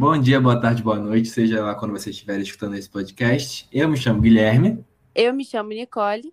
Bom 0.00 0.18
dia, 0.18 0.40
boa 0.40 0.58
tarde, 0.58 0.82
boa 0.82 0.98
noite, 0.98 1.28
seja 1.28 1.62
lá 1.62 1.74
quando 1.74 1.90
você 1.90 2.08
estiver 2.08 2.40
escutando 2.40 2.74
esse 2.74 2.88
podcast. 2.88 3.68
Eu 3.70 3.86
me 3.86 3.98
chamo 3.98 4.22
Guilherme. 4.22 4.82
Eu 5.14 5.34
me 5.34 5.44
chamo 5.44 5.68
Nicole. 5.68 6.32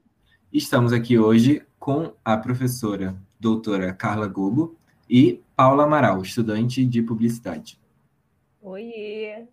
Estamos 0.53 0.93
aqui 0.93 1.19
hoje 1.19 1.61
com 1.77 2.13
a 2.23 2.37
professora 2.37 3.13
doutora 3.37 3.91
Carla 3.91 4.25
Gobo 4.25 4.77
e 5.09 5.43
Paula 5.53 5.83
Amaral, 5.83 6.21
estudante 6.21 6.85
de 6.85 7.01
publicidade. 7.01 7.77
Oi! 8.61 9.45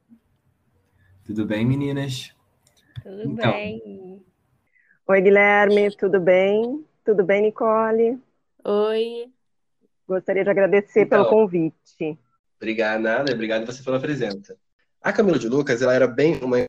Tudo 1.24 1.44
bem, 1.44 1.66
meninas? 1.66 2.32
Tudo 3.02 3.32
então, 3.32 3.50
bem. 3.50 4.22
Oi, 5.08 5.20
Guilherme, 5.22 5.90
tudo 5.96 6.20
bem? 6.20 6.84
Tudo 7.04 7.24
bem, 7.24 7.42
Nicole? 7.42 8.16
Oi. 8.64 9.28
Gostaria 10.06 10.44
de 10.44 10.50
agradecer 10.50 11.00
então, 11.00 11.24
pelo 11.24 11.30
convite. 11.30 12.16
Obrigado, 12.56 13.00
nada, 13.00 13.32
obrigado 13.32 13.66
você 13.66 13.82
pela 13.82 14.00
presença. 14.00 14.56
A 15.00 15.12
Camila 15.12 15.38
de 15.38 15.48
Lucas, 15.48 15.82
ela 15.82 15.94
era 15.94 16.06
bem 16.06 16.40
uma 16.42 16.64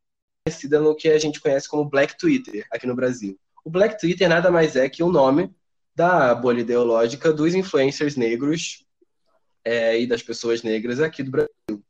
conhecida 0.45 0.79
no 0.79 0.95
que 0.95 1.09
a 1.09 1.17
gente 1.17 1.39
conhece 1.39 1.67
como 1.67 1.89
Black 1.89 2.17
Twitter 2.17 2.65
aqui 2.71 2.85
no 2.85 2.95
Brasil. 2.95 3.39
O 3.63 3.69
Black 3.69 3.99
Twitter 3.99 4.29
nada 4.29 4.51
mais 4.51 4.75
é 4.75 4.87
que 4.89 5.01
o 5.01 5.11
nome 5.11 5.53
da 5.95 6.35
bolha 6.35 6.61
ideológica 6.61 7.31
dos 7.31 7.55
influencers 7.55 8.15
negros 8.15 8.85
é, 9.63 9.99
e 9.99 10.05
das 10.05 10.21
pessoas 10.21 10.61
negras 10.61 10.99
aqui 10.99 11.23
do 11.23 11.31
Brasil. 11.31 11.83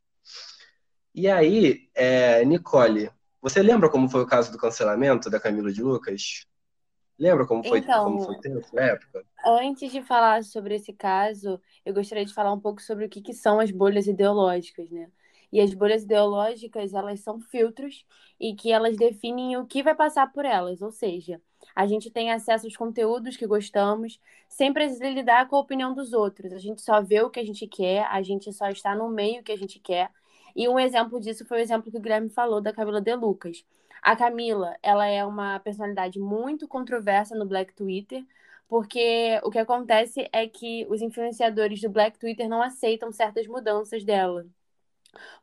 E 1.14 1.28
aí, 1.28 1.90
é, 1.94 2.46
Nicole, 2.46 3.10
você 3.42 3.62
lembra 3.62 3.90
como 3.90 4.10
foi 4.10 4.22
o 4.22 4.28
caso 4.28 4.52
do 4.52 4.58
cancelamento 4.58 5.30
da 5.30 5.40
Camila 5.40 5.72
de 5.72 5.82
Lucas? 5.82 6.46
Lembra 7.18 7.46
como 7.46 7.64
foi, 7.64 7.80
então, 7.80 8.04
como 8.04 8.22
foi 8.22 8.38
tenso 8.40 8.78
época? 8.78 9.26
Antes 9.46 9.92
de 9.92 10.02
falar 10.02 10.44
sobre 10.44 10.76
esse 10.76 10.92
caso, 10.92 11.60
eu 11.86 11.94
gostaria 11.94 12.26
de 12.26 12.34
falar 12.34 12.52
um 12.52 12.60
pouco 12.60 12.82
sobre 12.82 13.06
o 13.06 13.10
que, 13.10 13.22
que 13.22 13.34
são 13.34 13.60
as 13.60 13.72
bolhas 13.72 14.08
ideológicas, 14.08 14.90
né? 14.90 15.10
E 15.52 15.62
as 15.62 15.74
bolhas 15.74 16.04
ideológicas, 16.04 16.94
elas 16.94 17.22
são 17.22 17.40
filtros 17.40 18.06
e 18.40 18.54
que 18.54 18.72
elas 18.72 18.98
definem 18.98 19.56
o 19.56 19.66
que 19.66 19.82
vai 19.82 19.96
passar 19.96 20.32
por 20.34 20.44
elas, 20.44 20.82
ou 20.82 20.92
seja, 20.92 21.42
a 21.74 21.86
gente 21.88 22.12
tem 22.12 22.32
acesso 22.32 22.66
aos 22.66 22.76
conteúdos 22.76 23.38
que 23.38 23.48
gostamos, 23.48 24.20
sem 24.50 24.74
precisar 24.74 25.10
lidar 25.10 25.48
com 25.48 25.56
a 25.56 25.60
opinião 25.60 25.94
dos 25.94 26.12
outros. 26.12 26.52
A 26.52 26.58
gente 26.58 26.82
só 26.82 27.02
vê 27.02 27.22
o 27.22 27.30
que 27.30 27.40
a 27.40 27.46
gente 27.46 27.66
quer, 27.68 28.06
a 28.08 28.22
gente 28.22 28.52
só 28.52 28.70
está 28.70 28.94
no 28.96 29.10
meio 29.10 29.44
que 29.44 29.52
a 29.52 29.58
gente 29.58 29.80
quer. 29.80 30.10
E 30.56 30.68
um 30.68 30.80
exemplo 30.80 31.20
disso 31.20 31.46
foi 31.46 31.60
o 31.60 31.62
exemplo 31.62 31.92
que 31.92 31.98
o 31.98 32.02
Guilherme 32.02 32.30
falou 32.30 32.62
da 32.62 32.74
Camila 32.74 33.02
De 33.02 33.16
Lucas. 33.16 33.66
A 34.06 34.16
Camila, 34.16 34.78
ela 34.84 35.08
é 35.08 35.26
uma 35.26 35.60
personalidade 35.60 36.20
muito 36.20 36.68
controversa 36.68 37.36
no 37.36 37.44
Black 37.44 37.74
Twitter, 37.74 38.24
porque 38.68 39.42
o 39.44 39.50
que 39.50 39.58
acontece 39.58 40.30
é 40.32 40.48
que 40.48 40.86
os 40.92 41.02
influenciadores 41.02 41.82
do 41.82 41.90
Black 41.90 42.20
Twitter 42.20 42.48
não 42.48 42.62
aceitam 42.62 43.12
certas 43.12 43.48
mudanças 43.48 44.04
dela. 44.04 44.46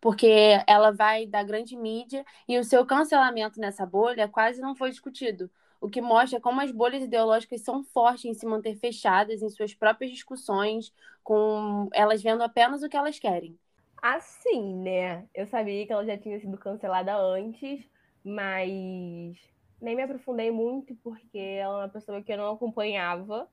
Porque 0.01 0.63
ela 0.65 0.93
vai 0.93 1.27
da 1.27 1.43
grande 1.43 1.77
mídia 1.77 2.25
e 2.47 2.57
o 2.57 2.63
seu 2.63 2.87
cancelamento 2.87 3.59
nessa 3.59 3.85
bolha 3.85 4.29
quase 4.29 4.61
não 4.61 4.77
foi 4.77 4.91
discutido. 4.91 5.51
O 5.81 5.91
que 5.91 6.01
mostra 6.01 6.41
como 6.41 6.61
as 6.61 6.71
bolhas 6.71 7.03
ideológicas 7.03 7.63
são 7.63 7.83
fortes 7.83 8.27
em 8.27 8.35
se 8.35 8.47
manter 8.47 8.77
fechadas 8.77 9.43
em 9.43 9.51
suas 9.51 9.75
próprias 9.75 10.13
discussões, 10.13 10.93
com 11.25 11.89
elas 11.93 12.23
vendo 12.23 12.45
apenas 12.45 12.85
o 12.85 12.89
que 12.89 12.97
elas 12.97 13.19
querem. 13.19 13.59
Assim, 14.01 14.77
né? 14.77 15.27
Eu 15.35 15.49
sabia 15.49 15.85
que 15.85 15.93
ela 15.93 16.07
já 16.07 16.17
tinha 16.17 16.39
sido 16.39 16.57
cancelada 16.57 17.17
antes, 17.17 17.91
mas 18.25 19.37
nem 19.81 19.97
me 19.97 20.03
aprofundei 20.03 20.51
muito 20.51 20.95
porque 21.03 21.39
ela 21.39 21.83
é 21.83 21.85
uma 21.85 21.89
pessoa 21.89 22.23
que 22.23 22.33
eu 22.33 22.37
não 22.37 22.53
acompanhava. 22.53 23.49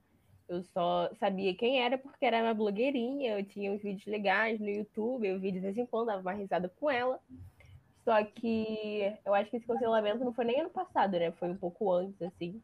Eu 0.47 0.63
só 0.63 1.09
sabia 1.19 1.53
quem 1.53 1.81
era 1.81 1.97
porque 1.97 2.25
era 2.25 2.41
uma 2.41 2.53
blogueirinha, 2.53 3.37
eu 3.37 3.45
tinha 3.45 3.71
uns 3.71 3.81
vídeos 3.81 4.05
legais 4.07 4.59
no 4.59 4.67
YouTube, 4.67 5.27
eu 5.27 5.39
vi 5.39 5.52
de 5.52 5.59
vez 5.59 5.77
em 5.77 5.85
quando, 5.85 6.08
dava 6.08 6.21
uma 6.21 6.33
risada 6.33 6.69
com 6.69 6.89
ela. 6.89 7.19
Só 8.03 8.23
que 8.23 9.13
eu 9.23 9.33
acho 9.35 9.52
que 9.52 9.58
esse 9.58 9.67
cancelamento 9.67 10.25
não 10.25 10.33
foi 10.33 10.45
nem 10.45 10.61
ano 10.61 10.69
passado, 10.69 11.19
né? 11.19 11.31
Foi 11.33 11.49
um 11.49 11.58
pouco 11.58 11.91
antes, 11.91 12.19
assim. 12.21 12.59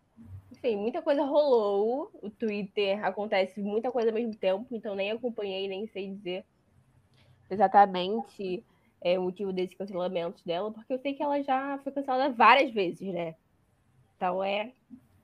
Enfim, 0.51 0.77
muita 0.77 1.01
coisa 1.01 1.23
rolou. 1.23 2.09
O 2.23 2.29
Twitter 2.29 3.03
acontece 3.05 3.61
muita 3.61 3.91
coisa 3.91 4.09
ao 4.09 4.15
mesmo 4.15 4.35
tempo, 4.35 4.65
então 4.71 4.95
nem 4.95 5.11
acompanhei, 5.11 5.67
nem 5.67 5.85
sei 5.88 6.09
dizer 6.09 6.45
exatamente 7.49 8.63
é, 9.05 9.19
o 9.19 9.21
motivo 9.21 9.53
desses 9.53 9.77
cancelamentos 9.77 10.41
dela, 10.41 10.71
porque 10.71 10.91
eu 10.91 10.97
sei 10.97 11.13
que 11.13 11.21
ela 11.21 11.39
já 11.43 11.77
foi 11.83 11.91
cancelada 11.91 12.33
várias 12.33 12.71
vezes, 12.71 13.13
né? 13.13 13.35
Então 14.16 14.43
é 14.43 14.73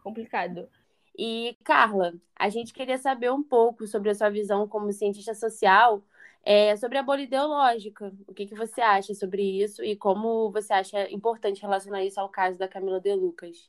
complicado. 0.04 0.70
E, 1.18 1.58
Carla, 1.64 2.14
a 2.36 2.48
gente 2.48 2.74
queria 2.74 3.00
saber 3.00 3.32
um 3.32 3.42
pouco 3.42 3.88
sobre 3.88 4.12
a 4.12 4.16
sua 4.16 4.30
visão 4.30 4.68
como 4.68 4.94
cientista 4.94 5.34
social 5.34 6.04
é, 6.46 6.76
sobre 6.76 7.00
a 7.00 7.04
bolha 7.04 7.24
ideológica. 7.24 8.14
O 8.28 8.36
que, 8.36 8.46
que 8.46 8.54
você 8.54 8.82
acha 8.82 9.16
sobre 9.16 9.42
isso 9.42 9.84
e 9.84 9.96
como 9.96 10.52
você 10.52 10.74
acha 10.74 11.12
importante 11.12 11.64
relacionar 11.64 12.04
isso 12.04 12.20
ao 12.20 12.30
caso 12.30 12.60
da 12.60 12.68
Camila 12.68 13.00
De 13.00 13.16
Lucas? 13.16 13.68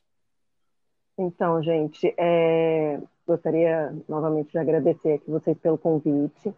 Então, 1.17 1.61
gente, 1.63 2.13
é, 2.19 3.01
gostaria 3.25 3.95
novamente 4.07 4.51
de 4.51 4.59
agradecer 4.59 5.13
aqui 5.13 5.31
vocês 5.31 5.57
pelo 5.57 5.77
convite. 5.77 6.53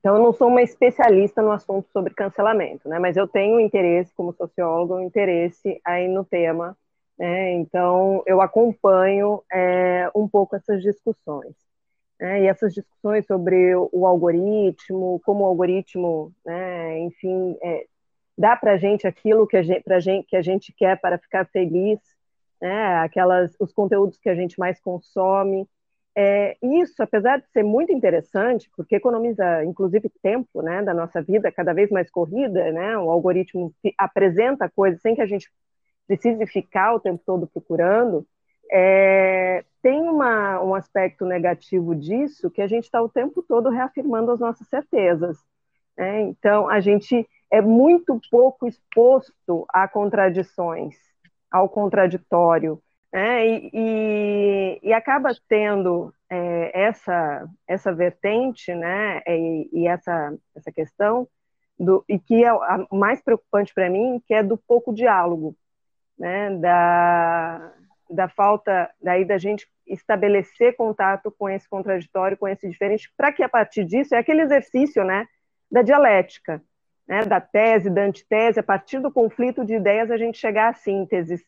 Então, 0.00 0.16
eu 0.16 0.22
não 0.22 0.32
sou 0.32 0.48
uma 0.48 0.62
especialista 0.62 1.42
no 1.42 1.52
assunto 1.52 1.88
sobre 1.92 2.14
cancelamento, 2.14 2.88
né? 2.88 2.98
Mas 2.98 3.16
eu 3.16 3.28
tenho 3.28 3.60
interesse, 3.60 4.12
como 4.14 4.32
sociólogo, 4.32 4.96
um 4.96 5.02
interesse 5.02 5.80
aí 5.84 6.08
no 6.08 6.24
tema. 6.24 6.76
Né? 7.18 7.52
Então, 7.52 8.22
eu 8.26 8.40
acompanho 8.40 9.42
é, 9.52 10.10
um 10.14 10.26
pouco 10.26 10.56
essas 10.56 10.82
discussões. 10.82 11.54
Né? 12.18 12.42
E 12.44 12.46
essas 12.46 12.72
discussões 12.72 13.26
sobre 13.26 13.74
o 13.76 14.06
algoritmo, 14.06 15.20
como 15.24 15.44
o 15.44 15.46
algoritmo, 15.46 16.32
né, 16.44 16.98
enfim, 17.00 17.58
é, 17.62 17.86
dá 18.38 18.56
para 18.56 18.72
a 18.72 18.76
gente 18.78 19.06
aquilo 19.06 19.46
que 19.46 19.56
a 19.56 19.62
gente, 19.62 19.84
gente, 20.00 20.26
que 20.26 20.36
a 20.36 20.42
gente 20.42 20.72
quer 20.72 20.98
para 20.98 21.18
ficar 21.18 21.46
feliz, 21.46 21.98
né? 22.60 22.96
Aquelas, 22.98 23.54
os 23.60 23.72
conteúdos 23.72 24.18
que 24.18 24.28
a 24.30 24.34
gente 24.34 24.58
mais 24.58 24.80
consome. 24.80 25.68
É, 26.22 26.58
isso, 26.62 27.02
apesar 27.02 27.38
de 27.38 27.48
ser 27.50 27.62
muito 27.62 27.90
interessante, 27.94 28.70
porque 28.76 28.96
economiza, 28.96 29.64
inclusive, 29.64 30.10
tempo 30.22 30.60
né, 30.60 30.82
da 30.82 30.92
nossa 30.92 31.22
vida, 31.22 31.50
cada 31.50 31.72
vez 31.72 31.88
mais 31.90 32.10
corrida, 32.10 32.70
né, 32.72 32.98
o 32.98 33.10
algoritmo 33.10 33.72
apresenta 33.96 34.68
coisas 34.68 35.00
sem 35.00 35.14
que 35.14 35.22
a 35.22 35.26
gente 35.26 35.50
precise 36.06 36.46
ficar 36.46 36.92
o 36.94 37.00
tempo 37.00 37.22
todo 37.24 37.46
procurando, 37.46 38.26
é, 38.70 39.64
tem 39.80 40.02
uma, 40.02 40.62
um 40.62 40.74
aspecto 40.74 41.24
negativo 41.24 41.94
disso 41.94 42.50
que 42.50 42.60
a 42.60 42.66
gente 42.66 42.84
está 42.84 43.00
o 43.00 43.08
tempo 43.08 43.42
todo 43.42 43.70
reafirmando 43.70 44.30
as 44.30 44.40
nossas 44.40 44.68
certezas. 44.68 45.38
Né? 45.96 46.20
Então, 46.20 46.68
a 46.68 46.80
gente 46.80 47.26
é 47.50 47.62
muito 47.62 48.20
pouco 48.30 48.68
exposto 48.68 49.64
a 49.70 49.88
contradições, 49.88 50.96
ao 51.50 51.66
contraditório 51.66 52.78
né? 53.12 53.46
e, 53.46 54.80
e, 54.82 54.92
acaba 54.92 55.30
tendo 55.48 56.14
é, 56.28 56.82
essa, 56.86 57.48
essa 57.66 57.92
vertente 57.92 58.74
né? 58.74 59.20
e, 59.26 59.68
e, 59.72 59.86
essa, 59.88 60.34
essa 60.54 60.70
questão, 60.70 61.26
do, 61.78 62.04
e 62.08 62.18
que 62.18 62.44
é 62.44 62.48
a 62.48 62.86
mais 62.92 63.20
preocupante 63.22 63.74
para 63.74 63.90
mim, 63.90 64.22
que 64.26 64.34
é 64.34 64.42
do 64.42 64.56
pouco 64.56 64.92
diálogo, 64.92 65.56
né? 66.18 66.50
da, 66.56 67.72
da 68.08 68.28
falta 68.28 68.90
daí 69.00 69.24
da 69.24 69.38
gente 69.38 69.66
estabelecer 69.86 70.76
contato 70.76 71.34
com 71.36 71.48
esse 71.48 71.68
contraditório, 71.68 72.36
com 72.36 72.46
esse 72.46 72.68
diferente, 72.68 73.12
para 73.16 73.32
que 73.32 73.42
a 73.42 73.48
partir 73.48 73.84
disso 73.84 74.14
é 74.14 74.18
aquele 74.18 74.42
exercício, 74.42 75.04
né, 75.04 75.26
da 75.70 75.82
dialética, 75.82 76.62
né, 77.08 77.24
da 77.24 77.40
tese, 77.40 77.90
da 77.90 78.02
antitese, 78.02 78.60
a 78.60 78.62
partir 78.62 79.00
do 79.00 79.10
conflito 79.10 79.64
de 79.64 79.74
ideias 79.74 80.10
a 80.10 80.16
gente 80.16 80.38
chegar 80.38 80.68
à 80.68 80.74
síntese 80.74 81.44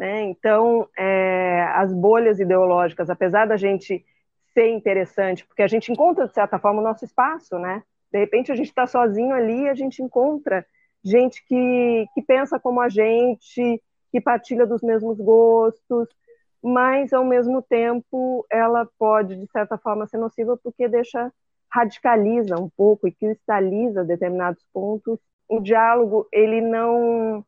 né? 0.00 0.22
Então, 0.22 0.88
é, 0.96 1.60
as 1.74 1.92
bolhas 1.92 2.40
ideológicas, 2.40 3.10
apesar 3.10 3.46
da 3.46 3.58
gente 3.58 4.02
ser 4.54 4.70
interessante, 4.70 5.46
porque 5.46 5.60
a 5.60 5.66
gente 5.66 5.92
encontra, 5.92 6.26
de 6.26 6.32
certa 6.32 6.58
forma, 6.58 6.80
o 6.80 6.82
nosso 6.82 7.04
espaço, 7.04 7.58
né? 7.58 7.82
De 8.10 8.18
repente, 8.18 8.50
a 8.50 8.56
gente 8.56 8.68
está 8.68 8.86
sozinho 8.86 9.34
ali, 9.34 9.68
a 9.68 9.74
gente 9.74 10.02
encontra 10.02 10.64
gente 11.04 11.44
que, 11.44 12.06
que 12.14 12.22
pensa 12.22 12.58
como 12.58 12.80
a 12.80 12.88
gente, 12.88 13.82
que 14.10 14.20
partilha 14.22 14.66
dos 14.66 14.80
mesmos 14.80 15.18
gostos, 15.20 16.08
mas, 16.62 17.12
ao 17.12 17.22
mesmo 17.24 17.60
tempo, 17.60 18.46
ela 18.50 18.88
pode, 18.98 19.36
de 19.36 19.46
certa 19.52 19.76
forma, 19.76 20.06
ser 20.06 20.16
nociva 20.16 20.56
porque 20.56 20.88
deixa, 20.88 21.30
radicaliza 21.70 22.56
um 22.58 22.70
pouco 22.70 23.06
e 23.06 23.12
cristaliza 23.12 24.02
determinados 24.02 24.64
pontos. 24.72 25.18
O 25.46 25.60
diálogo, 25.60 26.26
ele 26.32 26.62
não... 26.62 27.44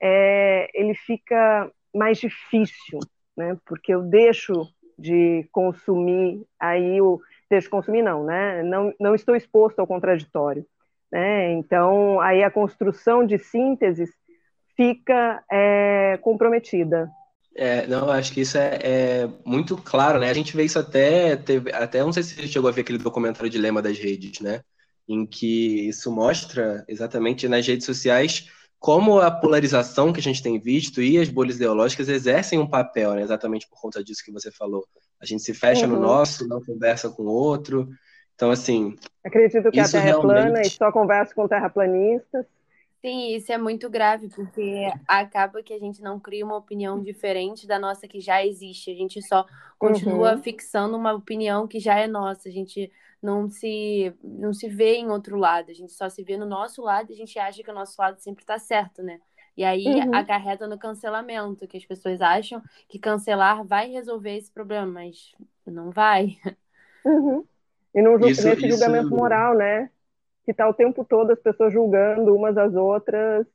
É, 0.00 0.68
ele 0.74 0.94
fica 0.94 1.70
mais 1.94 2.18
difícil, 2.18 2.98
né? 3.36 3.56
Porque 3.66 3.94
eu 3.94 4.02
deixo 4.02 4.52
de 4.98 5.48
consumir 5.52 6.42
aí 6.58 7.00
o 7.00 7.20
deixo 7.50 7.66
de 7.66 7.70
consumir 7.70 8.02
não, 8.02 8.24
né? 8.24 8.62
Não 8.62 8.92
não 8.98 9.14
estou 9.14 9.34
exposto 9.34 9.78
ao 9.78 9.86
contraditório, 9.86 10.66
né? 11.10 11.52
Então 11.52 12.20
aí 12.20 12.42
a 12.42 12.50
construção 12.50 13.26
de 13.26 13.38
sínteses 13.38 14.10
fica 14.76 15.42
é, 15.50 16.18
comprometida. 16.22 17.10
É, 17.54 17.86
não, 17.86 18.10
acho 18.10 18.32
que 18.32 18.40
isso 18.40 18.56
é, 18.56 18.78
é, 18.82 19.28
muito 19.44 19.76
claro, 19.76 20.18
né? 20.18 20.30
A 20.30 20.34
gente 20.34 20.56
vê 20.56 20.64
isso 20.64 20.78
até, 20.78 21.36
teve, 21.36 21.70
até 21.70 22.00
não 22.00 22.12
sei 22.12 22.22
se 22.22 22.34
você 22.34 22.46
chegou 22.46 22.68
a 22.70 22.72
ver 22.72 22.80
aquele 22.80 22.96
documentário 22.96 23.50
Dilema 23.50 23.82
das 23.82 23.98
Redes, 23.98 24.40
né? 24.40 24.62
em 25.08 25.26
que 25.26 25.88
isso 25.88 26.10
mostra 26.10 26.84
exatamente 26.88 27.48
nas 27.48 27.66
redes 27.66 27.86
sociais 27.86 28.48
como 28.82 29.20
a 29.20 29.30
polarização 29.30 30.12
que 30.12 30.18
a 30.18 30.22
gente 30.22 30.42
tem 30.42 30.58
visto 30.58 31.00
e 31.00 31.16
as 31.16 31.28
bolhas 31.28 31.54
ideológicas 31.54 32.08
exercem 32.08 32.58
um 32.58 32.66
papel, 32.66 33.14
né? 33.14 33.22
exatamente 33.22 33.68
por 33.68 33.80
conta 33.80 34.02
disso 34.02 34.24
que 34.24 34.32
você 34.32 34.50
falou. 34.50 34.84
A 35.20 35.24
gente 35.24 35.40
se 35.40 35.54
fecha 35.54 35.86
uhum. 35.86 35.92
no 35.92 36.00
nosso, 36.00 36.48
não 36.48 36.60
conversa 36.60 37.08
com 37.08 37.22
o 37.22 37.32
outro. 37.32 37.88
Então, 38.34 38.50
assim. 38.50 38.96
Acredito 39.24 39.70
que 39.70 39.78
a 39.78 39.88
Terra 39.88 40.04
realmente... 40.06 40.36
é 40.36 40.42
plana 40.42 40.60
e 40.62 40.68
só 40.68 40.90
conversa 40.90 41.32
com 41.32 41.46
terraplanistas. 41.46 42.44
Sim, 43.00 43.36
isso 43.36 43.52
é 43.52 43.58
muito 43.58 43.88
grave, 43.88 44.28
porque 44.28 44.88
acaba 45.06 45.62
que 45.62 45.72
a 45.72 45.78
gente 45.78 46.02
não 46.02 46.18
cria 46.18 46.44
uma 46.44 46.56
opinião 46.56 47.00
diferente 47.00 47.68
da 47.68 47.78
nossa 47.78 48.08
que 48.08 48.18
já 48.18 48.44
existe. 48.44 48.90
A 48.90 48.96
gente 48.96 49.22
só 49.22 49.46
continua 49.78 50.34
uhum. 50.34 50.42
fixando 50.42 50.96
uma 50.96 51.12
opinião 51.12 51.68
que 51.68 51.78
já 51.78 52.00
é 52.00 52.08
nossa. 52.08 52.48
A 52.48 52.52
gente 52.52 52.90
não 53.22 53.48
se, 53.48 54.14
não 54.22 54.52
se 54.52 54.68
vê 54.68 54.96
em 54.96 55.08
outro 55.08 55.36
lado. 55.36 55.70
A 55.70 55.74
gente 55.74 55.92
só 55.92 56.08
se 56.08 56.22
vê 56.22 56.36
no 56.36 56.46
nosso 56.46 56.82
lado 56.82 57.10
e 57.10 57.14
a 57.14 57.16
gente 57.16 57.38
acha 57.38 57.62
que 57.62 57.70
o 57.70 57.74
nosso 57.74 58.00
lado 58.00 58.18
sempre 58.18 58.42
está 58.42 58.58
certo, 58.58 59.02
né? 59.02 59.20
E 59.56 59.64
aí 59.64 59.84
uhum. 59.86 60.14
acarreta 60.14 60.66
no 60.66 60.78
cancelamento, 60.78 61.68
que 61.68 61.76
as 61.76 61.84
pessoas 61.84 62.20
acham 62.20 62.62
que 62.88 62.98
cancelar 62.98 63.64
vai 63.64 63.90
resolver 63.90 64.36
esse 64.36 64.50
problema, 64.50 64.86
mas 64.86 65.32
não 65.66 65.90
vai. 65.90 66.36
Uhum. 67.04 67.44
E 67.94 68.00
não 68.00 68.16
isso, 68.20 68.46
nesse 68.46 68.66
isso... 68.66 68.78
julgamento 68.78 69.10
moral, 69.10 69.54
né? 69.54 69.90
que 70.44 70.50
está 70.50 70.68
o 70.68 70.74
tempo 70.74 71.04
todo 71.04 71.30
as 71.30 71.40
pessoas 71.40 71.72
julgando 71.72 72.34
umas 72.34 72.56
às 72.56 72.74
outras 72.74 73.46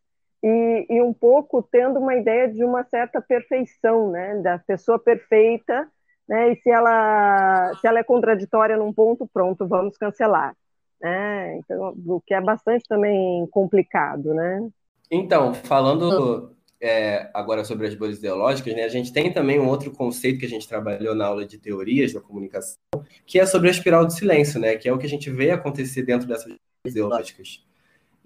e, 0.42 0.86
e, 0.90 1.02
um 1.02 1.14
pouco 1.14 1.62
tendo 1.64 2.00
uma 2.00 2.16
ideia 2.16 2.48
de 2.48 2.64
uma 2.64 2.84
certa 2.84 3.22
perfeição, 3.22 4.12
né, 4.12 4.38
da 4.42 4.60
pessoa 4.60 5.00
perfeita, 5.00 5.90
né, 6.28 6.52
e 6.52 6.56
se 6.58 6.70
ela 6.70 7.74
se 7.80 7.88
ela 7.88 8.00
é 8.00 8.04
contraditória 8.04 8.78
num 8.78 8.94
ponto, 8.94 9.28
pronto, 9.34 9.68
vamos 9.68 9.98
cancelar, 9.98 10.56
né, 11.02 11.58
então, 11.58 11.96
o 12.06 12.22
que 12.22 12.34
é 12.34 12.42
bastante 12.42 12.84
também 12.88 13.48
complicado, 13.48 14.34
né. 14.34 14.70
Então, 15.10 15.54
falando 15.54 16.56
é, 16.82 17.30
agora 17.34 17.64
sobre 17.64 17.88
as 17.88 17.96
bolhas 17.96 18.20
ideológicas, 18.20 18.76
né, 18.76 18.84
a 18.84 18.90
gente 18.90 19.12
tem 19.12 19.32
também 19.32 19.60
um 19.60 19.68
outro 19.68 19.92
conceito 19.92 20.40
que 20.40 20.46
a 20.46 20.50
gente 20.50 20.68
trabalhou 20.68 21.16
na 21.16 21.26
aula 21.26 21.46
de 21.46 21.58
teorias 21.58 22.14
da 22.14 22.22
comunicação, 22.22 22.78
que 23.26 23.40
é 23.40 23.46
sobre 23.46 23.70
a 23.70 23.72
espiral 23.72 24.06
do 24.06 24.14
silêncio, 24.14 24.60
né, 24.60 24.76
que 24.76 24.88
é 24.88 24.94
o 24.94 24.98
que 24.98 25.06
a 25.06 25.10
gente 25.10 25.30
vê 25.30 25.52
acontecer 25.52 26.04
dentro 26.04 26.28
dessas 26.28 26.54
ideológicas. 26.86 27.64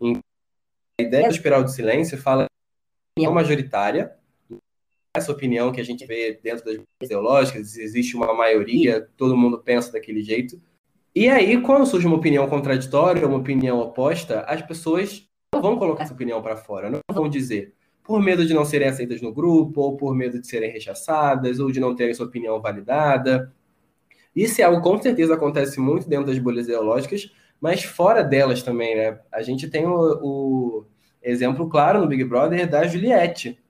a 0.01 1.01
ideia 1.01 1.27
do 1.27 1.33
espiral 1.33 1.63
do 1.63 1.69
silêncio 1.69 2.18
fala 2.18 2.44
em 2.44 3.21
opinião 3.21 3.33
majoritária, 3.33 4.15
essa 5.13 5.31
opinião 5.31 5.72
que 5.72 5.81
a 5.81 5.84
gente 5.84 6.06
vê 6.06 6.40
dentro 6.42 6.66
das 6.66 6.78
ideológicas, 7.02 7.78
existe 7.78 8.16
uma 8.16 8.34
maioria, 8.34 9.10
todo 9.18 9.36
mundo 9.36 9.60
pensa 9.60 9.92
daquele 9.92 10.22
jeito. 10.22 10.62
E 11.13 11.28
aí, 11.28 11.62
quando 11.62 11.86
surge 11.86 12.08
uma 12.08 12.16
opinião 12.16 12.48
contraditória, 12.48 13.28
uma 13.28 13.38
opinião 13.38 13.80
oposta, 13.80 14.42
as 14.42 14.62
pessoas 14.62 15.28
não 15.54 15.62
vão 15.62 15.78
colocar 15.78 16.04
essa 16.04 16.13
opinião 16.13 16.42
para 16.42 16.56
fora, 16.56 16.90
não 16.90 17.00
vão 17.12 17.28
dizer, 17.28 17.74
por 18.04 18.22
medo 18.22 18.46
de 18.46 18.54
não 18.54 18.63
serem 18.63 18.88
aceitas 18.88 19.22
no 19.22 19.34
grupo, 19.34 19.81
ou 19.81 19.98
por 19.98 20.16
medo 20.16 20.40
de 20.40 20.48
serem 20.48 20.72
rechaçadas, 20.72 21.60
ou 21.60 21.69
de 21.69 21.81
não 21.81 21.94
terem 21.94 22.13
sua 22.13 22.25
opinião 22.25 22.62
validada. 22.62 23.54
Isso 24.34 24.62
é 24.62 24.63
algo 24.63 24.81
que 24.81 24.90
com 24.90 25.02
certeza 25.02 25.34
acontece 25.34 25.80
muito 25.80 26.08
dentro 26.08 26.28
das 26.28 26.40
bolhas 26.40 26.66
ideológicas, 26.66 27.30
mas 27.60 27.84
fora 27.84 28.24
delas 28.24 28.63
também, 28.63 28.96
né? 28.96 29.19
A 29.30 29.42
gente 29.42 29.69
tem 29.69 29.86
o, 29.86 30.19
o 30.24 30.86
exemplo 31.22 31.68
claro 31.69 32.00
no 32.00 32.08
Big 32.08 32.24
Brother 32.24 32.68
da 32.68 32.88
Juliette. 32.88 33.61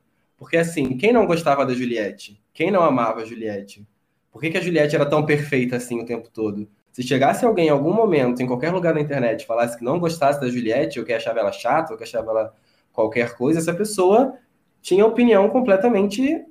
Porque, 0.42 0.58
assim, 0.58 0.98
quem 0.98 1.14
não 1.14 1.28
gostava 1.28 1.64
da 1.64 1.72
Juliette? 1.72 2.42
Quem 2.52 2.72
não 2.72 2.82
amava 2.82 3.22
a 3.22 3.24
Juliette? 3.26 3.88
Por 4.32 4.42
que, 4.42 4.50
que 4.50 4.58
a 4.58 4.62
Juliette 4.62 4.96
era 4.96 5.06
tão 5.06 5.24
perfeita 5.24 5.76
assim 5.76 6.02
o 6.02 6.04
tempo 6.04 6.32
todo? 6.32 6.68
Se 6.92 7.04
chegasse 7.04 7.46
alguém 7.46 7.68
em 7.68 7.70
algum 7.70 7.94
momento, 7.94 8.42
em 8.42 8.48
qualquer 8.48 8.72
lugar 8.72 8.96
da 8.96 9.00
internet, 9.00 9.46
falasse 9.46 9.78
que 9.78 9.84
não 9.84 10.00
gostasse 10.00 10.42
da 10.42 10.50
Juliette, 10.50 11.00
ou 11.00 11.06
que 11.06 11.14
achava 11.14 11.42
ela 11.42 11.52
chata, 11.52 11.94
ou 11.94 11.98
que 11.98 12.06
achava 12.06 12.32
ela 12.32 12.56
qualquer 12.92 13.36
coisa, 13.36 13.60
essa 13.60 13.72
pessoa 13.72 14.34
tinha 14.82 15.06
opinião 15.06 15.48
completamente 15.48 16.44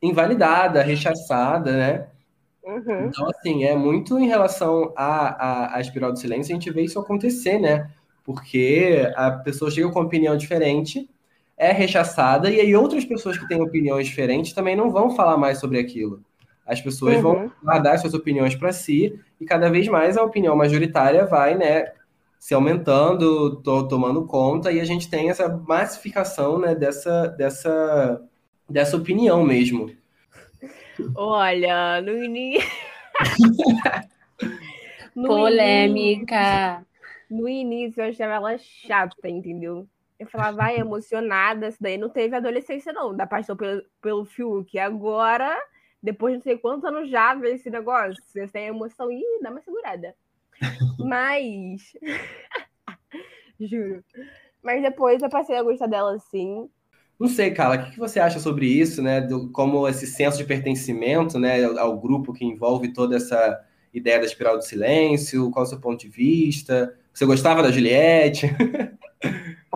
invalidada, 0.00 0.82
rechaçada, 0.82 1.70
né? 1.72 2.06
Uhum. 2.64 3.08
Então, 3.08 3.28
assim, 3.28 3.64
é 3.64 3.76
muito 3.76 4.18
em 4.18 4.26
relação 4.26 4.90
à, 4.96 5.74
à, 5.74 5.76
à 5.76 5.80
espiral 5.82 6.12
do 6.12 6.18
silêncio, 6.18 6.50
a 6.50 6.58
gente 6.58 6.70
vê 6.70 6.80
isso 6.80 6.98
acontecer, 6.98 7.58
né? 7.58 7.90
Porque 8.24 9.06
a 9.14 9.32
pessoa 9.32 9.70
chega 9.70 9.90
com 9.90 9.98
uma 9.98 10.06
opinião 10.06 10.34
diferente, 10.34 11.10
é 11.56 11.72
rechaçada, 11.72 12.50
e 12.50 12.60
aí 12.60 12.74
outras 12.74 13.04
pessoas 13.04 13.38
que 13.38 13.46
têm 13.46 13.62
opiniões 13.62 14.06
diferentes 14.06 14.52
também 14.52 14.74
não 14.74 14.90
vão 14.90 15.14
falar 15.14 15.36
mais 15.36 15.58
sobre 15.58 15.78
aquilo. 15.78 16.22
As 16.66 16.80
pessoas 16.80 17.16
uhum. 17.16 17.22
vão 17.22 17.52
guardar 17.62 17.98
suas 17.98 18.14
opiniões 18.14 18.54
para 18.54 18.72
si, 18.72 19.18
e 19.40 19.44
cada 19.44 19.70
vez 19.70 19.86
mais 19.86 20.16
a 20.16 20.24
opinião 20.24 20.56
majoritária 20.56 21.26
vai, 21.26 21.54
né, 21.56 21.92
se 22.38 22.54
aumentando, 22.54 23.56
to, 23.62 23.86
tomando 23.88 24.26
conta, 24.26 24.72
e 24.72 24.80
a 24.80 24.84
gente 24.84 25.08
tem 25.08 25.30
essa 25.30 25.48
massificação, 25.48 26.58
né, 26.58 26.74
dessa, 26.74 27.28
dessa, 27.28 28.22
dessa 28.68 28.96
opinião 28.96 29.44
mesmo. 29.44 29.90
Olha, 31.14 32.00
no 32.00 32.22
início. 32.22 32.68
Polêmica. 35.14 36.84
no 37.30 37.48
início 37.48 38.02
eu 38.02 38.08
achava 38.08 38.34
ela 38.34 38.58
chata, 38.58 39.28
entendeu? 39.28 39.86
Eu 40.18 40.26
falava, 40.28 40.58
vai, 40.58 40.78
emocionada, 40.78 41.68
isso 41.68 41.78
daí 41.80 41.98
não 41.98 42.08
teve 42.08 42.36
adolescência, 42.36 42.92
não. 42.92 43.14
Da 43.14 43.26
paixão 43.26 43.56
pelo, 43.56 43.82
pelo 44.00 44.24
Fiuk. 44.24 44.78
Agora, 44.78 45.56
depois 46.02 46.32
de 46.32 46.36
não 46.38 46.42
sei 46.42 46.58
quantos 46.58 46.84
anos 46.84 47.10
já 47.10 47.34
vê 47.34 47.54
esse 47.54 47.68
negócio, 47.70 48.22
você 48.26 48.46
tem 48.46 48.66
emoção 48.66 49.10
e 49.10 49.22
dá 49.42 49.50
uma 49.50 49.60
segurada. 49.60 50.14
Mas. 50.98 51.92
Juro. 53.60 54.04
Mas 54.62 54.82
depois 54.82 55.22
eu 55.22 55.28
passei 55.28 55.56
a 55.56 55.62
gostar 55.62 55.86
dela 55.86 56.18
sim. 56.18 56.68
Não 57.18 57.28
sei, 57.28 57.52
Carla, 57.52 57.76
o 57.76 57.90
que 57.90 57.98
você 57.98 58.18
acha 58.18 58.38
sobre 58.40 58.66
isso, 58.66 59.00
né? 59.02 59.20
Do, 59.20 59.50
como 59.50 59.86
esse 59.88 60.06
senso 60.06 60.38
de 60.38 60.44
pertencimento, 60.44 61.38
né, 61.38 61.64
ao 61.64 61.98
grupo 61.98 62.32
que 62.32 62.44
envolve 62.44 62.92
toda 62.92 63.16
essa 63.16 63.60
ideia 63.92 64.18
da 64.18 64.26
espiral 64.26 64.56
do 64.56 64.64
silêncio? 64.64 65.50
Qual 65.50 65.64
é 65.64 65.66
o 65.66 65.70
seu 65.70 65.80
ponto 65.80 66.00
de 66.00 66.08
vista? 66.08 66.96
Você 67.12 67.24
gostava 67.24 67.62
da 67.62 67.70
Juliette? 67.70 68.46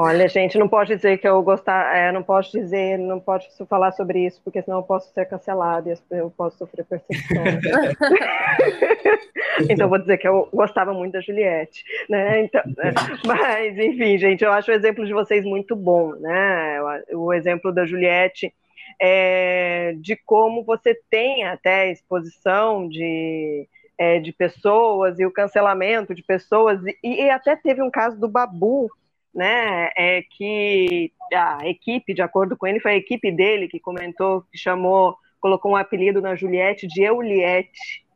Olha, 0.00 0.28
gente, 0.28 0.56
não 0.56 0.68
pode 0.68 0.94
dizer 0.94 1.18
que 1.18 1.26
eu 1.26 1.42
gostar, 1.42 1.92
é, 1.92 2.12
não 2.12 2.22
posso 2.22 2.52
dizer, 2.52 2.96
não 2.96 3.18
posso 3.18 3.66
falar 3.66 3.90
sobre 3.90 4.24
isso, 4.24 4.40
porque 4.44 4.62
senão 4.62 4.78
eu 4.78 4.84
posso 4.84 5.12
ser 5.12 5.26
cancelado 5.26 5.90
e 5.90 5.98
eu 6.12 6.30
posso 6.30 6.56
sofrer 6.56 6.84
perseguição. 6.84 7.42
então 9.68 9.88
vou 9.88 9.98
dizer 9.98 10.18
que 10.18 10.28
eu 10.28 10.48
gostava 10.54 10.94
muito 10.94 11.14
da 11.14 11.20
Juliette, 11.20 11.82
né? 12.08 12.42
Então, 12.42 12.62
né? 12.76 12.94
mas 13.26 13.76
enfim, 13.76 14.16
gente, 14.18 14.44
eu 14.44 14.52
acho 14.52 14.70
o 14.70 14.74
exemplo 14.74 15.04
de 15.04 15.12
vocês 15.12 15.44
muito 15.44 15.74
bom, 15.74 16.12
né? 16.12 16.78
O 17.14 17.32
exemplo 17.32 17.72
da 17.72 17.84
Juliette 17.84 18.54
é, 19.00 19.96
de 19.98 20.14
como 20.14 20.62
você 20.62 20.96
tem 21.10 21.42
até 21.42 21.90
exposição 21.90 22.88
de 22.88 23.66
é, 23.98 24.20
de 24.20 24.32
pessoas 24.32 25.18
e 25.18 25.26
o 25.26 25.32
cancelamento 25.32 26.14
de 26.14 26.22
pessoas 26.22 26.80
e, 26.86 27.24
e 27.24 27.30
até 27.30 27.56
teve 27.56 27.82
um 27.82 27.90
caso 27.90 28.16
do 28.16 28.28
Babu 28.28 28.88
né, 29.34 29.90
é 29.96 30.22
que 30.22 31.12
a 31.32 31.68
equipe, 31.68 32.14
de 32.14 32.22
acordo 32.22 32.56
com 32.56 32.66
ele, 32.66 32.80
foi 32.80 32.92
a 32.92 32.96
equipe 32.96 33.30
dele 33.30 33.68
que 33.68 33.78
comentou, 33.78 34.42
que 34.50 34.58
chamou, 34.58 35.16
colocou 35.40 35.72
um 35.72 35.76
apelido 35.76 36.20
na 36.20 36.34
Juliette 36.34 36.86
de 36.86 37.02
Euliette, 37.02 38.06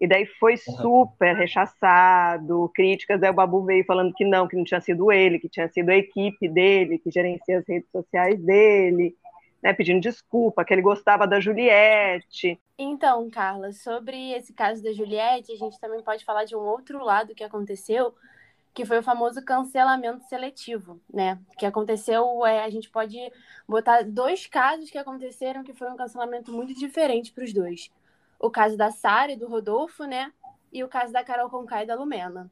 e 0.00 0.06
daí 0.06 0.26
foi 0.38 0.56
super 0.56 1.34
rechaçado, 1.34 2.70
críticas, 2.72 3.20
daí 3.20 3.30
o 3.30 3.34
Babu 3.34 3.64
veio 3.64 3.84
falando 3.84 4.14
que 4.14 4.24
não, 4.24 4.46
que 4.46 4.56
não 4.56 4.62
tinha 4.62 4.80
sido 4.80 5.10
ele, 5.10 5.40
que 5.40 5.48
tinha 5.48 5.68
sido 5.68 5.90
a 5.90 5.96
equipe 5.96 6.48
dele, 6.48 6.98
que 6.98 7.10
gerencia 7.10 7.58
as 7.58 7.66
redes 7.66 7.90
sociais 7.90 8.40
dele, 8.40 9.16
né, 9.60 9.72
pedindo 9.72 10.00
desculpa, 10.00 10.64
que 10.64 10.72
ele 10.72 10.82
gostava 10.82 11.26
da 11.26 11.40
Juliette. 11.40 12.60
Então, 12.78 13.28
Carla, 13.28 13.72
sobre 13.72 14.32
esse 14.32 14.52
caso 14.52 14.82
da 14.84 14.92
Juliette, 14.92 15.52
a 15.52 15.56
gente 15.56 15.80
também 15.80 16.00
pode 16.00 16.24
falar 16.24 16.44
de 16.44 16.54
um 16.54 16.60
outro 16.60 17.04
lado 17.04 17.34
que 17.34 17.42
aconteceu, 17.42 18.14
que 18.74 18.84
foi 18.84 18.98
o 18.98 19.02
famoso 19.02 19.44
cancelamento 19.44 20.24
seletivo, 20.24 21.00
né? 21.12 21.38
Que 21.58 21.66
aconteceu, 21.66 22.46
é, 22.46 22.62
a 22.62 22.70
gente 22.70 22.88
pode 22.88 23.18
botar 23.66 24.02
dois 24.02 24.46
casos 24.46 24.90
que 24.90 24.98
aconteceram 24.98 25.64
que 25.64 25.74
foi 25.74 25.90
um 25.90 25.96
cancelamento 25.96 26.52
muito 26.52 26.74
diferente 26.74 27.32
para 27.32 27.44
os 27.44 27.52
dois. 27.52 27.90
O 28.38 28.50
caso 28.50 28.76
da 28.76 28.90
Sara 28.90 29.32
e 29.32 29.36
do 29.36 29.48
Rodolfo, 29.48 30.04
né? 30.04 30.32
E 30.72 30.84
o 30.84 30.88
caso 30.88 31.12
da 31.12 31.24
Carol 31.24 31.50
Conká 31.50 31.82
e 31.82 31.86
da 31.86 31.94
Lumena. 31.94 32.50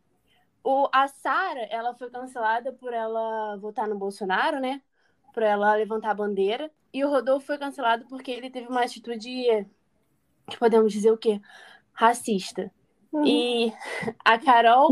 O, 0.64 0.88
a 0.92 1.06
Sara, 1.06 1.60
ela 1.70 1.94
foi 1.94 2.10
cancelada 2.10 2.72
por 2.72 2.92
ela 2.92 3.56
votar 3.58 3.86
no 3.86 3.96
Bolsonaro, 3.96 4.58
né? 4.58 4.82
Por 5.32 5.44
ela 5.44 5.74
levantar 5.74 6.10
a 6.10 6.14
bandeira. 6.14 6.70
E 6.92 7.04
o 7.04 7.08
Rodolfo 7.08 7.46
foi 7.46 7.58
cancelado 7.58 8.04
porque 8.08 8.32
ele 8.32 8.50
teve 8.50 8.66
uma 8.66 8.82
atitude, 8.82 9.64
podemos 10.58 10.92
dizer 10.92 11.12
o 11.12 11.18
quê? 11.18 11.40
Racista. 11.92 12.72
Uhum. 13.12 13.24
E 13.24 13.72
a 14.24 14.38
Carol 14.38 14.90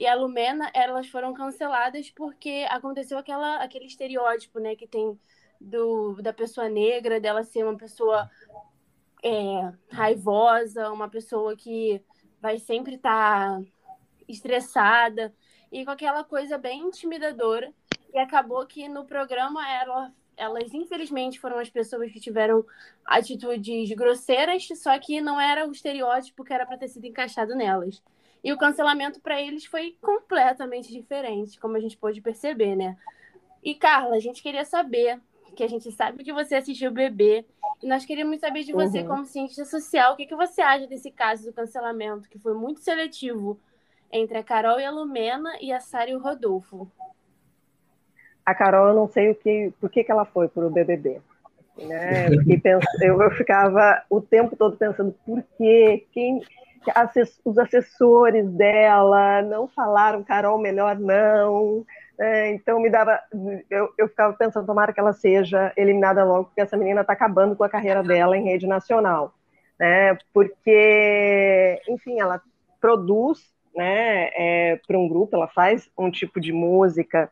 e 0.00 0.06
a 0.06 0.14
Lumena, 0.14 0.70
elas 0.72 1.08
foram 1.08 1.34
canceladas 1.34 2.10
porque 2.10 2.66
aconteceu 2.70 3.18
aquela, 3.18 3.56
aquele 3.56 3.84
estereótipo, 3.84 4.58
né, 4.58 4.74
que 4.74 4.86
tem 4.86 5.20
do, 5.60 6.14
da 6.22 6.32
pessoa 6.32 6.70
negra, 6.70 7.20
dela 7.20 7.44
ser 7.44 7.64
uma 7.64 7.76
pessoa 7.76 8.30
é, 9.22 9.30
raivosa, 9.92 10.90
uma 10.90 11.10
pessoa 11.10 11.54
que 11.54 12.02
vai 12.40 12.58
sempre 12.58 12.94
estar 12.94 13.58
tá 13.60 13.64
estressada. 14.26 15.34
e 15.70 15.84
com 15.84 15.90
aquela 15.90 16.24
coisa 16.24 16.56
bem 16.56 16.80
intimidadora. 16.80 17.70
E 18.14 18.18
acabou 18.18 18.66
que 18.66 18.88
no 18.88 19.04
programa 19.04 19.70
ela, 19.70 20.14
elas, 20.34 20.72
infelizmente, 20.72 21.38
foram 21.38 21.58
as 21.58 21.68
pessoas 21.68 22.10
que 22.10 22.18
tiveram 22.18 22.64
atitudes 23.04 23.92
grosseiras, 23.92 24.66
só 24.76 24.98
que 24.98 25.20
não 25.20 25.38
era 25.38 25.68
o 25.68 25.72
estereótipo 25.72 26.42
que 26.42 26.54
era 26.54 26.64
para 26.64 26.78
ter 26.78 26.88
sido 26.88 27.04
encaixado 27.04 27.54
nelas. 27.54 28.02
E 28.42 28.52
o 28.52 28.58
cancelamento 28.58 29.20
para 29.20 29.40
eles 29.40 29.66
foi 29.66 29.96
completamente 30.00 30.90
diferente, 30.90 31.60
como 31.60 31.76
a 31.76 31.80
gente 31.80 31.96
pôde 31.96 32.20
perceber, 32.20 32.74
né? 32.74 32.96
E 33.62 33.74
Carla, 33.74 34.16
a 34.16 34.20
gente 34.20 34.42
queria 34.42 34.64
saber, 34.64 35.20
que 35.54 35.62
a 35.62 35.68
gente 35.68 35.90
sabe 35.92 36.24
que 36.24 36.32
você 36.32 36.54
assistiu 36.54 36.90
o 36.90 36.94
bebê, 36.94 37.44
e 37.82 37.86
nós 37.86 38.04
queríamos 38.04 38.40
saber 38.40 38.62
de 38.62 38.72
você, 38.72 39.00
uhum. 39.00 39.06
como 39.06 39.24
cientista 39.24 39.64
social, 39.64 40.14
o 40.14 40.16
que, 40.16 40.26
que 40.26 40.36
você 40.36 40.62
acha 40.62 40.86
desse 40.86 41.10
caso 41.10 41.44
do 41.44 41.52
cancelamento, 41.52 42.28
que 42.28 42.38
foi 42.38 42.54
muito 42.54 42.80
seletivo 42.80 43.58
entre 44.12 44.38
a 44.38 44.44
Carol 44.44 44.80
e 44.80 44.84
a 44.84 44.90
Lumena 44.90 45.52
e 45.60 45.72
a 45.72 45.80
Sara 45.80 46.10
e 46.10 46.14
o 46.14 46.18
Rodolfo. 46.18 46.90
A 48.44 48.54
Carol, 48.54 48.88
eu 48.88 48.94
não 48.94 49.08
sei 49.08 49.30
o 49.30 49.34
que, 49.34 49.72
por 49.80 49.90
que, 49.90 50.02
que 50.02 50.10
ela 50.10 50.24
foi 50.24 50.48
para 50.48 50.66
o 50.66 50.70
BBB. 50.70 51.20
Né? 51.76 52.28
Eu, 53.00 53.22
eu, 53.22 53.30
ficava 53.30 54.02
o 54.10 54.20
tempo 54.20 54.54
todo 54.54 54.76
pensando 54.76 55.14
por 55.24 55.42
quê? 55.56 56.06
Quem, 56.12 56.42
os 57.44 57.58
assessores 57.58 58.48
dela 58.50 59.42
não 59.42 59.68
falaram, 59.68 60.24
Carol, 60.24 60.58
melhor 60.58 60.98
não. 60.98 61.84
É, 62.18 62.50
então 62.50 62.80
me 62.80 62.90
dava, 62.90 63.18
eu, 63.70 63.92
eu 63.96 64.08
ficava 64.08 64.34
pensando, 64.34 64.66
tomara 64.66 64.92
que 64.92 65.00
ela 65.00 65.12
seja 65.12 65.72
eliminada 65.76 66.24
logo, 66.24 66.44
porque 66.46 66.60
essa 66.60 66.76
menina 66.76 67.00
está 67.00 67.12
acabando 67.12 67.56
com 67.56 67.64
a 67.64 67.68
carreira 67.68 68.02
dela 68.02 68.36
em 68.36 68.44
rede 68.44 68.66
nacional, 68.66 69.32
né? 69.78 70.16
Porque, 70.32 71.80
enfim, 71.88 72.20
ela 72.20 72.42
produz, 72.80 73.38
né, 73.74 74.30
é, 74.34 74.80
para 74.86 74.98
um 74.98 75.08
grupo, 75.08 75.36
ela 75.36 75.48
faz 75.48 75.90
um 75.96 76.10
tipo 76.10 76.40
de 76.40 76.52
música 76.52 77.30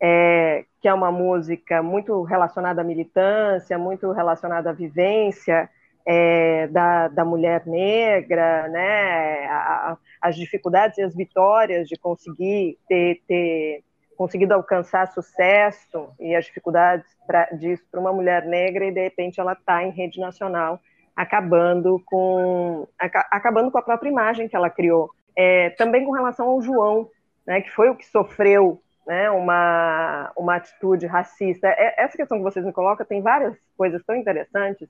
é, 0.00 0.64
que 0.80 0.88
é 0.88 0.94
uma 0.94 1.12
música 1.12 1.82
muito 1.82 2.22
relacionada 2.22 2.80
à 2.80 2.84
militância, 2.84 3.76
muito 3.76 4.10
relacionada 4.12 4.70
à 4.70 4.72
vivência, 4.72 5.68
é, 6.06 6.66
da, 6.68 7.08
da 7.08 7.24
mulher 7.24 7.66
negra, 7.66 8.68
né, 8.68 9.46
a, 9.46 9.96
as 10.20 10.36
dificuldades 10.36 10.98
e 10.98 11.02
as 11.02 11.14
vitórias 11.14 11.88
de 11.88 11.96
conseguir 11.96 12.78
ter, 12.88 13.22
ter 13.26 13.84
conseguido 14.16 14.54
alcançar 14.54 15.06
sucesso 15.08 16.08
e 16.18 16.34
as 16.34 16.44
dificuldades 16.44 17.06
pra, 17.26 17.44
disso 17.52 17.84
para 17.90 18.00
uma 18.00 18.12
mulher 18.12 18.44
negra 18.44 18.86
e 18.86 18.92
de 18.92 19.00
repente 19.00 19.40
ela 19.40 19.52
está 19.52 19.82
em 19.82 19.90
rede 19.90 20.20
nacional 20.20 20.80
acabando 21.16 22.00
com 22.06 22.86
acabando 22.98 23.70
com 23.70 23.78
a 23.78 23.82
própria 23.82 24.08
imagem 24.08 24.48
que 24.48 24.56
ela 24.56 24.70
criou. 24.70 25.10
É, 25.36 25.70
também 25.70 26.04
com 26.04 26.12
relação 26.12 26.48
ao 26.48 26.62
João, 26.62 27.08
né, 27.46 27.60
que 27.60 27.70
foi 27.70 27.88
o 27.88 27.94
que 27.94 28.06
sofreu 28.06 28.80
né, 29.06 29.30
uma, 29.30 30.30
uma 30.36 30.56
atitude 30.56 31.06
racista. 31.06 31.68
É, 31.68 32.02
essa 32.02 32.16
questão 32.16 32.38
que 32.38 32.44
vocês 32.44 32.64
me 32.64 32.72
colocam 32.72 33.06
tem 33.06 33.20
várias 33.22 33.56
coisas 33.76 34.02
tão 34.04 34.16
interessantes 34.16 34.88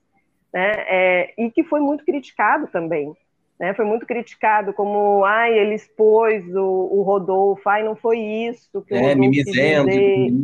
né? 0.53 0.71
É, 0.87 1.33
e 1.37 1.49
que 1.51 1.63
foi 1.63 1.79
muito 1.79 2.03
criticado 2.05 2.67
também. 2.67 3.15
Né? 3.59 3.73
Foi 3.73 3.85
muito 3.85 4.05
criticado 4.05 4.73
como, 4.73 5.23
ai, 5.23 5.57
ele 5.57 5.75
expôs 5.75 6.43
o, 6.55 6.89
o 6.91 7.03
Rodolfo, 7.03 7.69
ai, 7.69 7.83
não 7.83 7.95
foi 7.95 8.19
isso 8.19 8.81
que 8.81 8.93
É, 8.93 9.13
mimizento, 9.13 9.89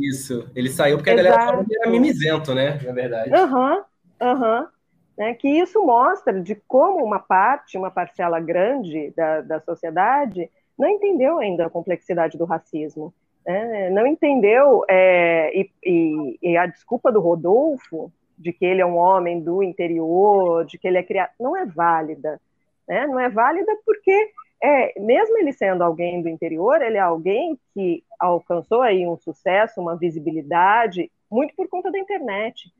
isso. 0.03 0.49
Ele 0.55 0.69
saiu 0.69 0.97
porque 0.97 1.09
Exato. 1.09 1.27
a 1.27 1.31
galera 1.31 1.51
falou 1.51 1.65
que 1.65 1.75
era 1.75 1.89
mimizento, 1.89 2.53
né? 2.53 2.79
Na 2.83 2.91
verdade. 2.91 3.33
Aham, 3.33 3.73
uhum, 3.75 3.83
aham. 4.21 4.59
Uhum. 4.61 4.67
Né, 5.17 5.33
que 5.33 5.49
isso 5.49 5.83
mostra 5.83 6.39
de 6.39 6.53
como 6.67 7.03
uma 7.03 7.17
parte, 7.17 7.75
uma 7.75 7.89
parcela 7.89 8.39
grande 8.39 9.11
da, 9.17 9.41
da 9.41 9.59
sociedade 9.59 10.47
não 10.77 10.87
entendeu 10.87 11.39
ainda 11.39 11.65
a 11.65 11.69
complexidade 11.71 12.37
do 12.37 12.45
racismo. 12.45 13.11
Né? 13.43 13.89
Não 13.89 14.05
entendeu, 14.05 14.83
é, 14.87 15.59
e, 15.59 15.71
e, 15.83 16.39
e, 16.51 16.57
a 16.57 16.67
desculpa 16.67 17.11
do 17.11 17.19
Rodolfo 17.19 18.11
de 18.37 18.53
que 18.53 18.65
ele 18.65 18.81
é 18.81 18.85
um 18.85 18.95
homem 18.95 19.41
do 19.41 19.63
interior, 19.63 20.65
de 20.65 20.77
que 20.77 20.87
ele 20.87 20.97
é 20.97 21.03
criado, 21.03 21.31
não 21.39 21.57
é 21.57 21.65
válida. 21.65 22.39
Né? 22.87 23.07
Não 23.07 23.19
é 23.19 23.29
válida 23.29 23.75
porque, 23.85 24.31
é, 24.61 24.99
mesmo 24.99 25.37
ele 25.37 25.51
sendo 25.51 25.83
alguém 25.83 26.21
do 26.21 26.29
interior, 26.29 26.81
ele 26.81 26.97
é 26.97 27.01
alguém 27.01 27.57
que 27.73 28.03
alcançou 28.19 28.81
aí 28.81 29.07
um 29.07 29.17
sucesso, 29.17 29.81
uma 29.81 29.97
visibilidade, 29.97 31.11
muito 31.29 31.55
por 31.55 31.67
conta 31.67 31.91
da 31.91 31.99
internet. 31.99 32.71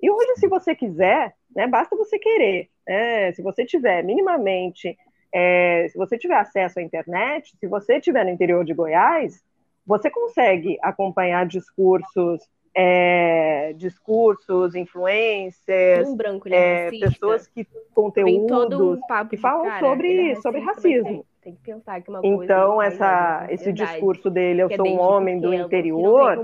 E 0.00 0.10
hoje, 0.10 0.36
se 0.36 0.46
você 0.46 0.74
quiser, 0.74 1.34
né, 1.54 1.66
basta 1.66 1.96
você 1.96 2.18
querer. 2.18 2.68
Né? 2.86 3.32
Se 3.32 3.42
você 3.42 3.64
tiver 3.64 4.02
minimamente, 4.04 4.96
é, 5.32 5.88
se 5.88 5.96
você 5.96 6.18
tiver 6.18 6.36
acesso 6.36 6.78
à 6.78 6.82
internet, 6.82 7.56
se 7.58 7.66
você 7.66 7.96
estiver 7.96 8.24
no 8.24 8.30
interior 8.30 8.64
de 8.64 8.74
Goiás, 8.74 9.42
você 9.86 10.10
consegue 10.10 10.78
acompanhar 10.82 11.46
discursos 11.46 12.42
é, 12.78 13.72
discursos, 13.74 14.74
influencers, 14.74 16.06
um 16.06 16.14
branco, 16.14 16.46
é, 16.50 16.90
pessoas 16.90 17.46
que 17.46 17.66
conteúdos 17.94 18.98
um 19.00 19.28
que 19.30 19.38
falam 19.38 19.64
cara, 19.64 19.80
sobre, 19.80 20.32
é 20.32 20.34
sobre 20.36 20.60
racismo. 20.60 21.24
Tem 21.40 21.54
que 21.54 21.62
pensar 21.62 22.02
que 22.02 22.10
uma 22.10 22.20
coisa 22.20 22.44
então 22.44 22.82
essa 22.82 23.46
esse 23.48 23.72
discurso 23.72 24.28
dele 24.28 24.62
eu 24.62 24.68
é 24.68 24.76
sou 24.76 24.86
um 24.86 25.00
homem 25.00 25.36
pequeno, 25.36 25.56
do 25.56 25.64
interior 25.64 26.36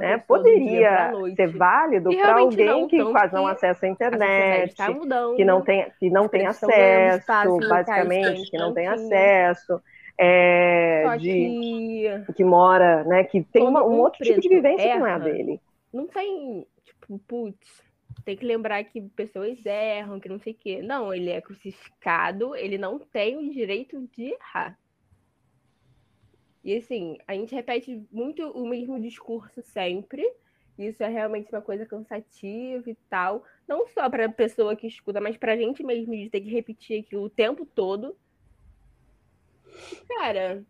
né, 0.00 0.18
poderia 0.18 1.12
ser 1.34 1.48
válido 1.48 2.10
para 2.10 2.38
alguém 2.38 2.66
não, 2.66 2.86
que 2.86 3.04
faz 3.10 3.32
não 3.32 3.46
acesso 3.46 3.86
à 3.86 3.88
internet 3.88 4.76
tá 4.76 4.94
que 5.34 5.44
não 5.44 5.62
tem 5.62 5.86
que 5.98 6.10
não 6.10 6.28
tem 6.28 6.46
acesso 6.46 7.58
basicamente 7.68 8.50
que 8.50 8.58
não 8.58 8.74
tem 8.74 8.86
acesso 8.86 9.80
é, 10.22 11.16
de 11.18 11.32
que... 11.32 12.32
que... 12.34 12.44
mora, 12.44 13.02
né, 13.04 13.24
que 13.24 13.42
tem 13.42 13.66
uma, 13.66 13.82
um 13.82 13.98
outro 13.98 14.22
tipo 14.22 14.38
de 14.38 14.48
vivência 14.50 14.92
que 14.92 14.98
não 14.98 15.06
é 15.06 15.14
a 15.14 15.18
dele 15.18 15.58
não 15.92 16.06
tem, 16.06 16.66
tipo, 16.84 17.18
putz, 17.20 17.82
tem 18.24 18.36
que 18.36 18.44
lembrar 18.44 18.82
que 18.84 19.00
pessoas 19.00 19.64
erram, 19.64 20.20
que 20.20 20.28
não 20.28 20.38
sei 20.38 20.52
o 20.52 20.56
quê. 20.56 20.82
Não, 20.82 21.12
ele 21.12 21.30
é 21.30 21.40
crucificado, 21.40 22.54
ele 22.54 22.78
não 22.78 22.98
tem 22.98 23.36
o 23.36 23.52
direito 23.52 24.08
de 24.14 24.24
errar. 24.24 24.78
E 26.62 26.76
assim, 26.76 27.18
a 27.26 27.34
gente 27.34 27.54
repete 27.54 28.06
muito 28.12 28.42
o 28.50 28.66
mesmo 28.68 29.00
discurso 29.00 29.62
sempre. 29.62 30.30
Isso 30.78 31.02
é 31.02 31.08
realmente 31.08 31.50
uma 31.50 31.62
coisa 31.62 31.86
cansativa 31.86 32.88
e 32.88 32.94
tal. 33.08 33.44
Não 33.66 33.86
só 33.88 34.08
para 34.08 34.26
a 34.26 34.32
pessoa 34.32 34.76
que 34.76 34.86
escuta, 34.86 35.20
mas 35.20 35.36
para 35.36 35.52
a 35.52 35.56
gente 35.56 35.82
mesmo 35.82 36.14
de 36.14 36.30
ter 36.30 36.40
que 36.40 36.50
repetir 36.50 37.00
aquilo 37.00 37.24
o 37.24 37.30
tempo 37.30 37.64
todo. 37.66 38.16
Cara, 40.08 40.64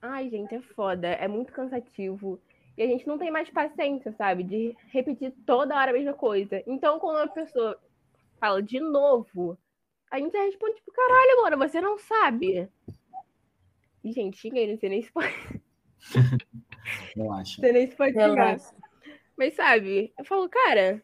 ai, 0.00 0.30
gente, 0.30 0.54
é 0.54 0.60
foda. 0.60 1.08
É 1.08 1.28
muito 1.28 1.52
cansativo. 1.52 2.40
E 2.82 2.84
a 2.84 2.88
gente 2.88 3.06
não 3.06 3.16
tem 3.16 3.30
mais 3.30 3.48
paciência, 3.48 4.12
sabe? 4.12 4.42
De 4.42 4.76
repetir 4.88 5.32
toda 5.46 5.76
hora 5.76 5.92
a 5.92 5.94
mesma 5.94 6.14
coisa. 6.14 6.60
Então, 6.66 6.98
quando 6.98 7.18
a 7.18 7.28
pessoa 7.28 7.80
fala 8.40 8.60
de 8.60 8.80
novo, 8.80 9.56
a 10.10 10.18
gente 10.18 10.32
já 10.32 10.42
responde, 10.42 10.74
tipo, 10.74 10.90
caralho, 10.90 11.38
agora 11.38 11.56
você 11.56 11.80
não 11.80 11.96
sabe. 11.96 12.68
E, 14.02 14.10
gente, 14.10 14.36
xinga 14.36 14.58
aí, 14.58 14.66
não 14.66 14.76
sei 14.78 14.88
nem 14.88 15.02
se 15.02 15.12
pode. 15.12 15.32
Relaxa. 17.14 17.60
Você 17.60 17.72
nem 17.72 17.86
se 17.86 17.94
pode 17.94 18.12
xingar. 18.14 18.58
Mas, 19.38 19.54
sabe, 19.54 20.12
eu 20.18 20.24
falo, 20.24 20.48
cara. 20.48 21.00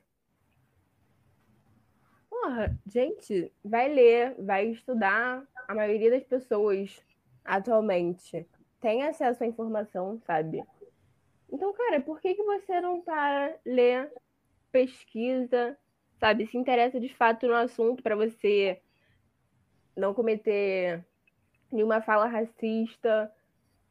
Porra, 2.28 2.76
gente, 2.87 3.52
vai 3.64 3.88
ler, 3.88 4.35
vai 4.37 4.66
estudar. 4.66 5.47
A 5.68 5.75
maioria 5.76 6.11
das 6.11 6.25
pessoas 6.25 7.00
atualmente 7.44 8.44
tem 8.80 9.04
acesso 9.04 9.44
à 9.44 9.47
informação, 9.47 10.20
sabe? 10.26 10.64
Então, 11.50 11.73
cara, 11.73 12.00
por 12.00 12.21
que, 12.21 12.35
que 12.35 12.43
você 12.43 12.81
não 12.81 13.00
para, 13.00 13.57
lê, 13.64 14.09
pesquisa, 14.71 15.76
sabe? 16.21 16.47
Se 16.47 16.59
interessa 16.59 17.00
de 17.00 17.09
fato 17.14 17.47
no 17.47 17.55
assunto 17.55 18.02
para 18.02 18.17
você 18.17 18.81
não 19.97 20.12
cometer 20.14 21.05
nenhuma 21.73 22.00
fala 22.00 22.26
racista, 22.26 23.33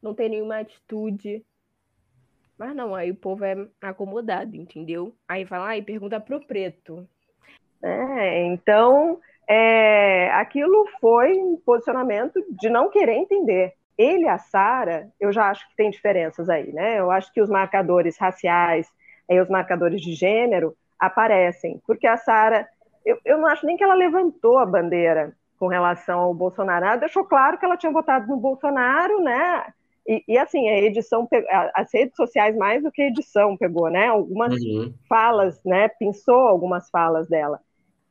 não 0.00 0.14
ter 0.14 0.28
nenhuma 0.28 0.58
atitude. 0.58 1.44
Mas 2.56 2.74
não, 2.74 2.94
aí 2.94 3.10
o 3.10 3.16
povo 3.16 3.44
é 3.44 3.68
acomodado, 3.80 4.56
entendeu? 4.56 5.14
Aí 5.28 5.44
fala, 5.46 5.76
e 5.76 5.82
pergunta 5.82 6.20
pro 6.20 6.44
preto. 6.44 7.08
É, 7.82 8.44
então, 8.46 9.20
é, 9.48 10.30
aquilo 10.32 10.86
foi 11.00 11.32
um 11.38 11.56
posicionamento 11.56 12.44
de 12.50 12.68
não 12.68 12.90
querer 12.90 13.14
entender 13.14 13.77
ele 13.98 14.24
e 14.24 14.28
a 14.28 14.38
Sara, 14.38 15.08
eu 15.20 15.32
já 15.32 15.50
acho 15.50 15.68
que 15.68 15.76
tem 15.76 15.90
diferenças 15.90 16.48
aí, 16.48 16.72
né? 16.72 17.00
Eu 17.00 17.10
acho 17.10 17.32
que 17.32 17.42
os 17.42 17.50
marcadores 17.50 18.16
raciais 18.16 18.88
e 19.28 19.40
os 19.40 19.48
marcadores 19.48 20.00
de 20.00 20.14
gênero 20.14 20.74
aparecem, 20.98 21.82
porque 21.86 22.06
a 22.06 22.16
Sara, 22.16 22.66
eu, 23.04 23.18
eu 23.24 23.38
não 23.38 23.48
acho 23.48 23.66
nem 23.66 23.76
que 23.76 23.84
ela 23.84 23.94
levantou 23.94 24.58
a 24.58 24.64
bandeira 24.64 25.34
com 25.58 25.66
relação 25.66 26.20
ao 26.20 26.32
Bolsonaro, 26.34 26.86
ela 26.86 26.96
deixou 26.96 27.24
claro 27.24 27.58
que 27.58 27.64
ela 27.64 27.76
tinha 27.76 27.92
votado 27.92 28.28
no 28.28 28.36
Bolsonaro, 28.36 29.20
né? 29.20 29.64
E, 30.06 30.24
e 30.26 30.38
assim, 30.38 30.68
a 30.68 30.78
edição, 30.78 31.28
as 31.74 31.92
redes 31.92 32.16
sociais 32.16 32.56
mais 32.56 32.82
do 32.82 32.90
que 32.90 33.02
a 33.02 33.08
edição 33.08 33.56
pegou, 33.56 33.90
né? 33.90 34.06
Algumas 34.06 34.54
uhum. 34.54 34.94
falas, 35.08 35.62
né? 35.64 35.88
Pensou 35.88 36.46
algumas 36.46 36.88
falas 36.88 37.28
dela. 37.28 37.60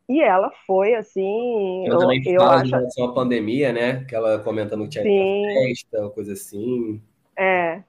E 0.10 0.22
ela 0.22 0.52
foi 0.66 0.96
assim. 0.96 1.86
Ela 1.86 1.96
eu, 1.96 2.00
também 2.00 2.22
eu 2.26 2.42
fala 2.42 2.56
acho... 2.56 2.66
em 2.66 2.70
relação 2.70 3.06
à 3.06 3.14
pandemia, 3.14 3.74
né? 3.74 4.06
Que 4.06 4.16
ela 4.16 4.40
comenta 4.40 4.78
no 4.78 4.92
chat 4.92 5.04
festa, 5.04 6.10
coisa 6.12 6.34
assim. 6.34 7.02
É. 7.38 7.82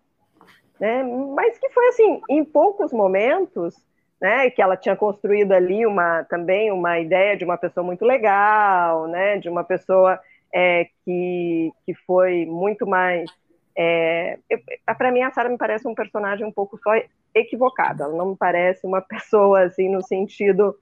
Né? 0.80 1.02
Mas 1.34 1.58
que 1.58 1.68
foi 1.70 1.88
assim, 1.88 2.20
em 2.28 2.44
poucos 2.44 2.92
momentos, 2.92 3.74
né, 4.20 4.50
que 4.50 4.60
ela 4.60 4.76
tinha 4.76 4.96
construído 4.96 5.52
ali 5.52 5.86
uma 5.86 6.24
também 6.24 6.70
uma 6.72 6.98
ideia 6.98 7.36
de 7.36 7.44
uma 7.44 7.56
pessoa 7.56 7.84
muito 7.84 8.04
legal, 8.04 9.06
né, 9.06 9.38
de 9.38 9.48
uma 9.48 9.64
pessoa 9.64 10.20
é, 10.52 10.88
que, 11.04 11.72
que 11.84 11.94
foi 12.06 12.46
muito 12.46 12.86
mais. 12.86 13.30
É, 13.76 14.38
para 14.86 15.12
mim, 15.12 15.22
a 15.22 15.30
Sarah 15.30 15.48
me 15.48 15.58
parece 15.58 15.86
um 15.86 15.94
personagem 15.94 16.44
um 16.44 16.52
pouco 16.52 16.76
só 16.78 16.90
equivocado. 17.34 18.02
Ela 18.02 18.16
não 18.16 18.30
me 18.30 18.36
parece 18.36 18.86
uma 18.86 19.00
pessoa 19.06 19.62
assim 19.62 19.88
no 19.88 20.02
sentido 20.02 20.76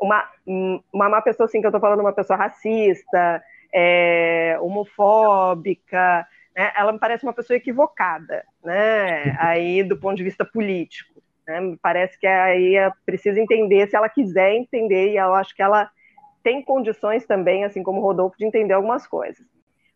uma 0.00 0.28
uma, 0.46 1.08
uma 1.08 1.22
pessoa 1.22 1.46
assim 1.46 1.60
que 1.60 1.66
eu 1.66 1.70
estou 1.70 1.80
falando 1.80 2.00
uma 2.00 2.12
pessoa 2.12 2.36
racista, 2.36 3.42
é, 3.72 4.56
homofóbica. 4.60 6.26
Né? 6.56 6.72
Ela 6.76 6.92
me 6.92 6.98
parece 6.98 7.24
uma 7.24 7.32
pessoa 7.32 7.56
equivocada, 7.56 8.44
né? 8.62 9.36
Aí 9.38 9.82
do 9.82 9.96
ponto 9.96 10.16
de 10.16 10.24
vista 10.24 10.44
político. 10.44 11.22
Né? 11.46 11.76
Parece 11.82 12.18
que 12.18 12.26
aí 12.26 12.74
precisa 13.04 13.40
entender 13.40 13.88
se 13.88 13.96
ela 13.96 14.08
quiser 14.08 14.54
entender 14.54 15.12
e 15.12 15.16
eu 15.16 15.34
acho 15.34 15.54
que 15.54 15.62
ela 15.62 15.90
tem 16.42 16.62
condições 16.62 17.26
também, 17.26 17.64
assim 17.64 17.82
como 17.82 18.00
o 18.00 18.02
Rodolfo, 18.02 18.36
de 18.38 18.44
entender 18.44 18.74
algumas 18.74 19.06
coisas. 19.06 19.44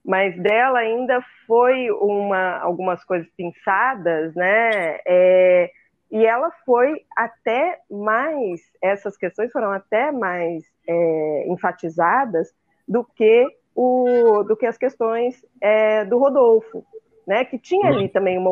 Mas 0.05 0.35
dela 0.41 0.79
ainda 0.79 1.23
foi 1.47 1.91
uma, 1.91 2.59
algumas 2.59 3.05
coisas 3.05 3.29
pensadas, 3.37 4.35
né? 4.35 4.99
É, 5.07 5.71
e 6.11 6.25
ela 6.25 6.51
foi 6.65 7.05
até 7.17 7.81
mais, 7.91 8.61
essas 8.83 9.17
questões 9.17 9.53
foram 9.53 9.73
até 9.73 10.11
mais 10.11 10.65
é, 10.89 11.47
enfatizadas 11.49 12.49
do 12.87 13.05
que, 13.05 13.47
o, 13.75 14.43
do 14.45 14.57
que 14.57 14.65
as 14.65 14.79
questões 14.79 15.45
é, 15.61 16.05
do 16.07 16.19
Rodolfo, 16.19 16.85
né? 17.27 17.45
Que 17.45 17.59
tinha 17.59 17.89
ali 17.89 18.09
também 18.09 18.39
uma, 18.39 18.51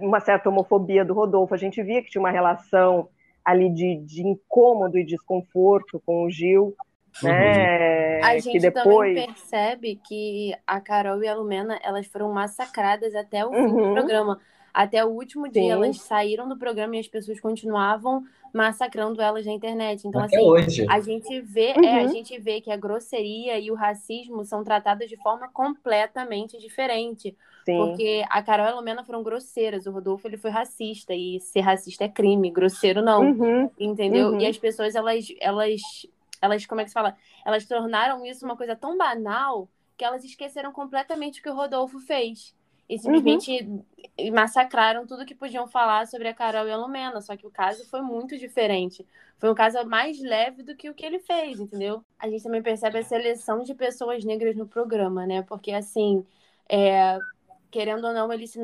uma 0.00 0.20
certa 0.20 0.48
homofobia 0.48 1.04
do 1.04 1.12
Rodolfo. 1.12 1.54
A 1.54 1.58
gente 1.58 1.82
via 1.82 2.02
que 2.02 2.10
tinha 2.10 2.22
uma 2.22 2.30
relação 2.30 3.08
ali 3.44 3.68
de, 3.68 3.96
de 3.96 4.24
incômodo 4.24 4.96
e 4.96 5.04
desconforto 5.04 6.00
com 6.06 6.24
o 6.24 6.30
Gil, 6.30 6.76
né? 7.20 8.20
A 8.20 8.38
gente 8.38 8.60
depois... 8.60 9.14
também 9.14 9.26
percebe 9.26 10.00
que 10.06 10.54
a 10.64 10.80
Carol 10.80 11.22
e 11.22 11.28
a 11.28 11.34
Lumena 11.34 11.78
elas 11.82 12.06
foram 12.06 12.32
massacradas 12.32 13.12
até 13.14 13.44
o 13.44 13.50
fim 13.50 13.56
uhum. 13.56 13.88
do 13.88 13.92
programa. 13.92 14.40
Até 14.72 15.04
o 15.04 15.08
último 15.08 15.48
dia 15.48 15.62
Sim. 15.62 15.70
elas 15.70 16.00
saíram 16.00 16.48
do 16.48 16.56
programa 16.56 16.96
e 16.96 17.00
as 17.00 17.08
pessoas 17.08 17.40
continuavam 17.40 18.24
massacrando 18.52 19.20
elas 19.20 19.46
na 19.46 19.52
internet. 19.52 20.06
Então, 20.06 20.20
até 20.20 20.36
assim, 20.36 20.46
hoje. 20.46 20.86
a 20.88 21.00
gente 21.00 21.40
vê, 21.40 21.74
uhum. 21.76 21.84
é, 21.84 22.00
a 22.00 22.02
uhum. 22.04 22.08
gente 22.12 22.38
vê 22.38 22.60
que 22.60 22.70
a 22.70 22.76
grosseria 22.76 23.58
e 23.58 23.70
o 23.70 23.74
racismo 23.74 24.44
são 24.44 24.62
tratados 24.62 25.08
de 25.08 25.16
forma 25.16 25.48
completamente 25.48 26.58
diferente. 26.58 27.36
Sim. 27.64 27.78
Porque 27.78 28.24
a 28.28 28.42
Carol 28.42 28.66
e 28.66 28.68
a 28.70 28.74
Lumena 28.74 29.04
foram 29.04 29.22
grosseiras, 29.22 29.86
o 29.86 29.92
Rodolfo 29.92 30.26
ele 30.26 30.36
foi 30.36 30.50
racista, 30.50 31.14
e 31.14 31.40
ser 31.40 31.60
racista 31.60 32.04
é 32.04 32.08
crime, 32.08 32.50
grosseiro 32.50 33.00
não. 33.00 33.22
Uhum. 33.22 33.70
Entendeu? 33.78 34.30
Uhum. 34.30 34.40
E 34.40 34.46
as 34.46 34.58
pessoas, 34.58 34.94
elas, 34.94 35.26
elas 35.40 35.80
elas, 36.42 36.66
como 36.66 36.80
é 36.80 36.84
que 36.84 36.90
se 36.90 36.94
fala? 36.94 37.16
Elas 37.46 37.64
tornaram 37.64 38.26
isso 38.26 38.44
uma 38.44 38.56
coisa 38.56 38.74
tão 38.74 38.98
banal 38.98 39.68
que 39.96 40.04
elas 40.04 40.24
esqueceram 40.24 40.72
completamente 40.72 41.38
o 41.38 41.42
que 41.42 41.48
o 41.48 41.54
Rodolfo 41.54 42.00
fez. 42.00 42.52
E 42.92 42.98
simplesmente 42.98 43.62
uhum. 43.62 44.34
massacraram 44.34 45.06
tudo 45.06 45.24
que 45.24 45.34
podiam 45.34 45.66
falar 45.66 46.06
sobre 46.06 46.28
a 46.28 46.34
Carol 46.34 46.68
e 46.68 46.70
a 46.70 46.76
Lumena. 46.76 47.22
Só 47.22 47.34
que 47.34 47.46
o 47.46 47.50
caso 47.50 47.88
foi 47.88 48.02
muito 48.02 48.36
diferente. 48.36 49.06
Foi 49.38 49.50
um 49.50 49.54
caso 49.54 49.82
mais 49.86 50.20
leve 50.20 50.62
do 50.62 50.76
que 50.76 50.90
o 50.90 50.94
que 50.94 51.06
ele 51.06 51.18
fez, 51.18 51.58
entendeu? 51.58 52.04
A 52.18 52.28
gente 52.28 52.42
também 52.42 52.62
percebe 52.62 52.98
a 52.98 53.02
seleção 53.02 53.62
de 53.62 53.74
pessoas 53.74 54.26
negras 54.26 54.54
no 54.54 54.68
programa, 54.68 55.26
né? 55.26 55.40
Porque, 55.40 55.72
assim, 55.72 56.22
é, 56.68 57.18
querendo 57.70 58.06
ou 58.06 58.12
não, 58.12 58.30
eles 58.30 58.54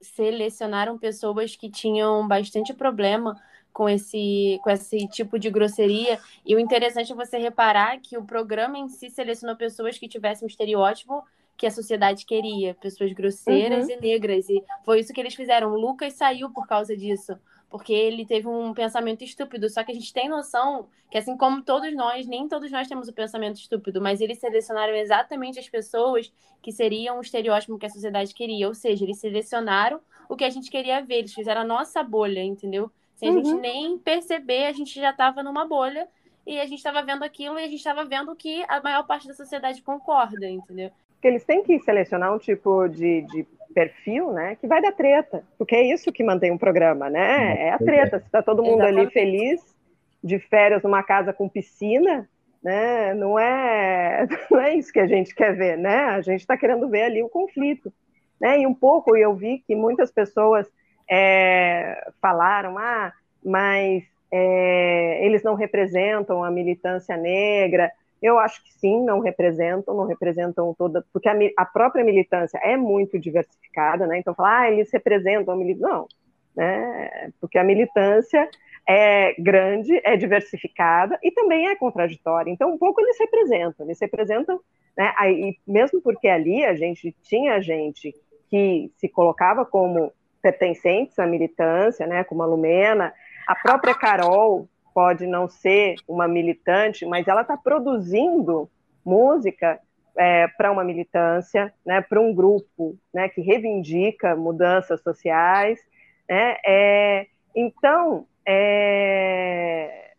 selecionaram 0.00 0.96
pessoas 0.96 1.56
que 1.56 1.68
tinham 1.68 2.28
bastante 2.28 2.72
problema 2.72 3.34
com 3.72 3.88
esse, 3.88 4.60
com 4.62 4.70
esse 4.70 5.08
tipo 5.08 5.40
de 5.40 5.50
grosseria. 5.50 6.20
E 6.46 6.54
o 6.54 6.60
interessante 6.60 7.10
é 7.10 7.16
você 7.16 7.36
reparar 7.36 7.98
que 7.98 8.16
o 8.16 8.24
programa 8.24 8.78
em 8.78 8.88
si 8.88 9.10
selecionou 9.10 9.56
pessoas 9.56 9.98
que 9.98 10.06
tivessem 10.06 10.46
um 10.46 10.48
estereótipo 10.48 11.24
que 11.56 11.66
a 11.66 11.70
sociedade 11.70 12.26
queria, 12.26 12.74
pessoas 12.74 13.12
grosseiras 13.12 13.86
uhum. 13.86 13.94
e 13.94 14.00
negras. 14.00 14.48
E 14.48 14.62
foi 14.84 15.00
isso 15.00 15.12
que 15.12 15.20
eles 15.20 15.34
fizeram. 15.34 15.72
O 15.72 15.80
Lucas 15.80 16.14
saiu 16.14 16.50
por 16.50 16.66
causa 16.66 16.96
disso, 16.96 17.38
porque 17.70 17.92
ele 17.92 18.26
teve 18.26 18.46
um 18.46 18.74
pensamento 18.74 19.24
estúpido. 19.24 19.68
Só 19.70 19.82
que 19.82 19.90
a 19.90 19.94
gente 19.94 20.12
tem 20.12 20.28
noção 20.28 20.88
que, 21.10 21.16
assim 21.16 21.36
como 21.36 21.62
todos 21.62 21.94
nós, 21.94 22.26
nem 22.26 22.46
todos 22.46 22.70
nós 22.70 22.86
temos 22.86 23.08
o 23.08 23.12
pensamento 23.12 23.56
estúpido, 23.56 24.00
mas 24.00 24.20
eles 24.20 24.38
selecionaram 24.38 24.94
exatamente 24.94 25.58
as 25.58 25.68
pessoas 25.68 26.32
que 26.60 26.70
seriam 26.70 27.18
o 27.18 27.22
estereótipo 27.22 27.78
que 27.78 27.86
a 27.86 27.90
sociedade 27.90 28.34
queria. 28.34 28.68
Ou 28.68 28.74
seja, 28.74 29.04
eles 29.04 29.18
selecionaram 29.18 30.00
o 30.28 30.36
que 30.36 30.44
a 30.44 30.50
gente 30.50 30.70
queria 30.70 31.00
ver, 31.00 31.18
eles 31.18 31.32
fizeram 31.32 31.62
a 31.62 31.64
nossa 31.64 32.02
bolha, 32.02 32.42
entendeu? 32.42 32.90
Sem 33.14 33.30
uhum. 33.30 33.34
a 33.34 33.38
gente 33.38 33.54
uhum. 33.54 33.60
nem 33.60 33.98
perceber, 33.98 34.66
a 34.66 34.72
gente 34.72 34.94
já 35.00 35.10
estava 35.10 35.42
numa 35.42 35.66
bolha 35.66 36.06
e 36.46 36.60
a 36.60 36.66
gente 36.66 36.78
estava 36.78 37.02
vendo 37.02 37.24
aquilo 37.24 37.58
e 37.58 37.64
a 37.64 37.68
gente 37.68 37.78
estava 37.78 38.04
vendo 38.04 38.34
que 38.36 38.64
a 38.68 38.80
maior 38.80 39.04
parte 39.04 39.26
da 39.26 39.34
sociedade 39.34 39.82
concorda, 39.82 40.46
entendeu? 40.46 40.92
Porque 41.16 41.28
eles 41.28 41.44
têm 41.44 41.62
que 41.62 41.80
selecionar 41.80 42.32
um 42.32 42.38
tipo 42.38 42.88
de, 42.88 43.22
de 43.22 43.46
perfil, 43.74 44.32
né, 44.32 44.56
que 44.56 44.66
vai 44.66 44.80
dar 44.80 44.92
treta, 44.92 45.44
porque 45.58 45.74
é 45.74 45.82
isso 45.82 46.10
que 46.10 46.24
mantém 46.24 46.50
um 46.50 46.56
programa, 46.56 47.10
né? 47.10 47.66
É 47.66 47.72
a 47.72 47.78
treta. 47.78 48.20
Se 48.20 48.26
está 48.26 48.42
todo 48.42 48.62
mundo 48.62 48.82
Exatamente. 48.82 49.00
ali 49.00 49.10
feliz, 49.10 49.76
de 50.22 50.38
férias 50.38 50.82
numa 50.82 51.02
casa 51.02 51.32
com 51.32 51.48
piscina, 51.48 52.28
né? 52.62 53.14
Não 53.14 53.38
é, 53.38 54.26
não 54.50 54.60
é 54.60 54.74
isso 54.74 54.92
que 54.92 54.98
a 55.00 55.06
gente 55.06 55.34
quer 55.34 55.54
ver, 55.54 55.76
né? 55.76 55.96
A 56.06 56.20
gente 56.20 56.40
está 56.40 56.56
querendo 56.56 56.88
ver 56.88 57.02
ali 57.02 57.22
o 57.22 57.28
conflito, 57.28 57.92
né? 58.40 58.60
E 58.60 58.66
um 58.66 58.74
pouco 58.74 59.16
eu 59.16 59.34
vi 59.34 59.62
que 59.66 59.76
muitas 59.76 60.10
pessoas 60.10 60.66
é, 61.08 62.10
falaram, 62.20 62.76
ah, 62.78 63.12
mas 63.44 64.04
é, 64.32 65.24
eles 65.24 65.42
não 65.42 65.54
representam 65.54 66.42
a 66.42 66.50
militância 66.50 67.16
negra. 67.16 67.92
Eu 68.22 68.38
acho 68.38 68.62
que 68.64 68.72
sim, 68.72 69.04
não 69.04 69.20
representam, 69.20 69.94
não 69.94 70.06
representam 70.06 70.74
toda, 70.76 71.04
porque 71.12 71.28
a, 71.28 71.34
a 71.56 71.64
própria 71.64 72.04
militância 72.04 72.58
é 72.58 72.76
muito 72.76 73.18
diversificada, 73.18 74.06
né? 74.06 74.18
Então 74.18 74.34
falar, 74.34 74.60
ah, 74.60 74.70
eles 74.70 74.90
representam 74.92 75.54
a 75.54 75.56
militância. 75.56 75.88
Não, 75.88 76.08
né? 76.56 77.30
Porque 77.40 77.58
a 77.58 77.64
militância 77.64 78.48
é 78.88 79.34
grande, 79.38 80.00
é 80.04 80.16
diversificada 80.16 81.18
e 81.22 81.30
também 81.30 81.68
é 81.68 81.76
contraditória. 81.76 82.50
Então, 82.50 82.72
um 82.72 82.78
pouco 82.78 83.00
eles 83.00 83.18
representam, 83.18 83.84
eles 83.84 84.00
representam, 84.00 84.60
né? 84.96 85.12
Aí, 85.18 85.56
mesmo 85.66 86.00
porque 86.00 86.28
ali 86.28 86.64
a 86.64 86.74
gente 86.74 87.14
tinha 87.22 87.60
gente 87.60 88.14
que 88.48 88.90
se 88.96 89.08
colocava 89.08 89.64
como 89.66 90.12
pertencentes 90.40 91.18
à 91.18 91.26
militância, 91.26 92.06
né, 92.06 92.22
como 92.22 92.42
a 92.42 92.46
Lumena. 92.46 93.12
A 93.48 93.54
própria 93.56 93.94
Carol 93.94 94.68
pode 94.96 95.26
não 95.26 95.46
ser 95.46 95.96
uma 96.08 96.26
militante, 96.26 97.04
mas 97.04 97.28
ela 97.28 97.42
está 97.42 97.54
produzindo 97.54 98.70
música 99.04 99.78
é, 100.16 100.48
para 100.48 100.72
uma 100.72 100.82
militância, 100.82 101.70
né, 101.84 102.00
para 102.00 102.18
um 102.18 102.34
grupo 102.34 102.96
né, 103.12 103.28
que 103.28 103.42
reivindica 103.42 104.34
mudanças 104.34 105.02
sociais. 105.02 105.78
Né, 106.26 106.56
é, 106.64 107.26
então, 107.54 108.26
é, 108.48 110.12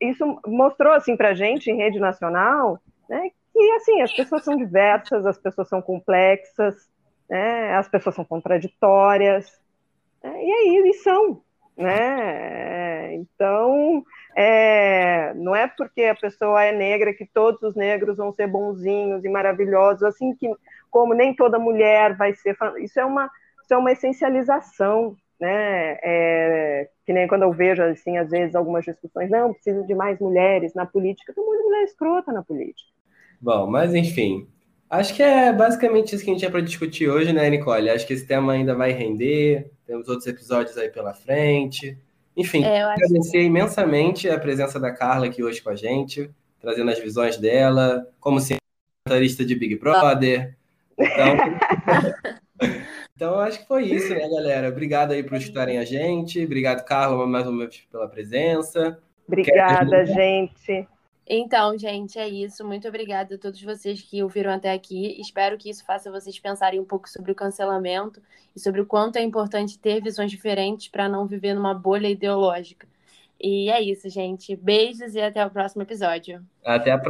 isso 0.00 0.40
mostrou 0.46 0.94
assim, 0.94 1.14
para 1.14 1.28
a 1.28 1.34
gente, 1.34 1.70
em 1.70 1.76
rede 1.76 2.00
nacional, 2.00 2.78
né, 3.06 3.30
que 3.52 3.70
assim, 3.72 4.00
as 4.00 4.10
pessoas 4.10 4.42
são 4.42 4.56
diversas, 4.56 5.26
as 5.26 5.36
pessoas 5.36 5.68
são 5.68 5.82
complexas, 5.82 6.90
né? 7.32 7.74
as 7.76 7.88
pessoas 7.88 8.14
são 8.14 8.24
contraditórias, 8.24 9.58
né? 10.22 10.30
e 10.44 10.52
aí 10.52 10.76
eles 10.76 11.02
são. 11.02 11.42
Né? 11.76 13.14
Então, 13.14 14.04
é, 14.36 15.32
não 15.34 15.54
é 15.54 15.66
porque 15.66 16.04
a 16.04 16.14
pessoa 16.14 16.62
é 16.62 16.72
negra 16.72 17.14
que 17.14 17.26
todos 17.26 17.62
os 17.62 17.74
negros 17.74 18.16
vão 18.16 18.32
ser 18.32 18.46
bonzinhos 18.46 19.24
e 19.24 19.28
maravilhosos, 19.28 20.02
assim 20.02 20.34
que 20.34 20.48
como 20.90 21.14
nem 21.14 21.34
toda 21.34 21.58
mulher 21.58 22.16
vai 22.16 22.34
ser. 22.34 22.56
Isso 22.78 23.00
é 23.00 23.04
uma, 23.04 23.30
isso 23.62 23.72
é 23.72 23.76
uma 23.76 23.92
essencialização, 23.92 25.16
né? 25.40 25.98
É, 26.02 26.88
que 27.06 27.12
nem 27.12 27.26
quando 27.26 27.42
eu 27.42 27.52
vejo 27.52 27.82
assim, 27.82 28.18
às 28.18 28.30
vezes 28.30 28.54
algumas 28.54 28.84
discussões, 28.84 29.30
não, 29.30 29.52
precisa 29.52 29.82
de 29.82 29.94
mais 29.94 30.18
mulheres 30.20 30.74
na 30.74 30.86
política, 30.86 31.32
tem 31.32 31.44
muita 31.44 31.64
mulher 31.64 31.82
escrota 31.84 32.32
na 32.32 32.42
política. 32.42 32.90
Bom, 33.40 33.66
mas 33.66 33.94
enfim, 33.94 34.46
Acho 34.92 35.14
que 35.14 35.22
é 35.22 35.50
basicamente 35.50 36.14
isso 36.14 36.22
que 36.22 36.28
a 36.28 36.34
gente 36.34 36.40
tinha 36.40 36.50
para 36.50 36.60
discutir 36.60 37.08
hoje, 37.08 37.32
né, 37.32 37.48
Nicole? 37.48 37.88
Acho 37.88 38.06
que 38.06 38.12
esse 38.12 38.26
tema 38.26 38.52
ainda 38.52 38.74
vai 38.74 38.92
render, 38.92 39.70
temos 39.86 40.06
outros 40.06 40.26
episódios 40.26 40.76
aí 40.76 40.90
pela 40.90 41.14
frente. 41.14 41.96
Enfim, 42.36 42.62
é, 42.62 42.82
agradecer 42.82 43.38
que... 43.38 43.42
imensamente 43.42 44.28
a 44.28 44.38
presença 44.38 44.78
da 44.78 44.92
Carla 44.92 45.24
aqui 45.24 45.42
hoje 45.42 45.62
com 45.62 45.70
a 45.70 45.74
gente, 45.74 46.30
trazendo 46.60 46.90
as 46.90 46.98
visões 46.98 47.38
dela, 47.38 48.06
como 48.20 48.38
cientarista 48.38 49.46
de 49.46 49.54
Big 49.54 49.76
Brother. 49.76 50.54
Então, 50.98 51.36
então, 53.16 53.40
acho 53.40 53.60
que 53.60 53.66
foi 53.66 53.84
isso, 53.84 54.10
né, 54.10 54.28
galera? 54.28 54.68
Obrigado 54.68 55.12
aí 55.12 55.22
por 55.22 55.38
escutarem 55.38 55.78
a 55.78 55.86
gente. 55.86 56.44
Obrigado, 56.44 56.84
Carla, 56.84 57.26
mais 57.26 57.46
uma 57.46 57.60
vez 57.60 57.82
pela 57.90 58.08
presença. 58.08 58.98
Obrigada, 59.26 60.04
gente. 60.04 60.86
Então, 61.26 61.78
gente, 61.78 62.18
é 62.18 62.28
isso. 62.28 62.64
Muito 62.64 62.86
obrigada 62.88 63.36
a 63.36 63.38
todos 63.38 63.62
vocês 63.62 64.02
que 64.02 64.22
ouviram 64.22 64.52
até 64.52 64.72
aqui. 64.72 65.20
Espero 65.20 65.56
que 65.56 65.70
isso 65.70 65.84
faça 65.84 66.10
vocês 66.10 66.38
pensarem 66.38 66.80
um 66.80 66.84
pouco 66.84 67.08
sobre 67.08 67.30
o 67.32 67.34
cancelamento 67.34 68.20
e 68.54 68.60
sobre 68.60 68.80
o 68.80 68.86
quanto 68.86 69.16
é 69.16 69.22
importante 69.22 69.78
ter 69.78 70.02
visões 70.02 70.30
diferentes 70.30 70.88
para 70.88 71.08
não 71.08 71.26
viver 71.26 71.54
numa 71.54 71.74
bolha 71.74 72.08
ideológica. 72.08 72.86
E 73.40 73.70
é 73.70 73.80
isso, 73.80 74.08
gente. 74.08 74.54
Beijos 74.54 75.14
e 75.14 75.20
até 75.20 75.44
o 75.44 75.50
próximo 75.50 75.82
episódio. 75.82 76.44
Até 76.64 76.92
a 76.92 76.98
próxima. 76.98 77.00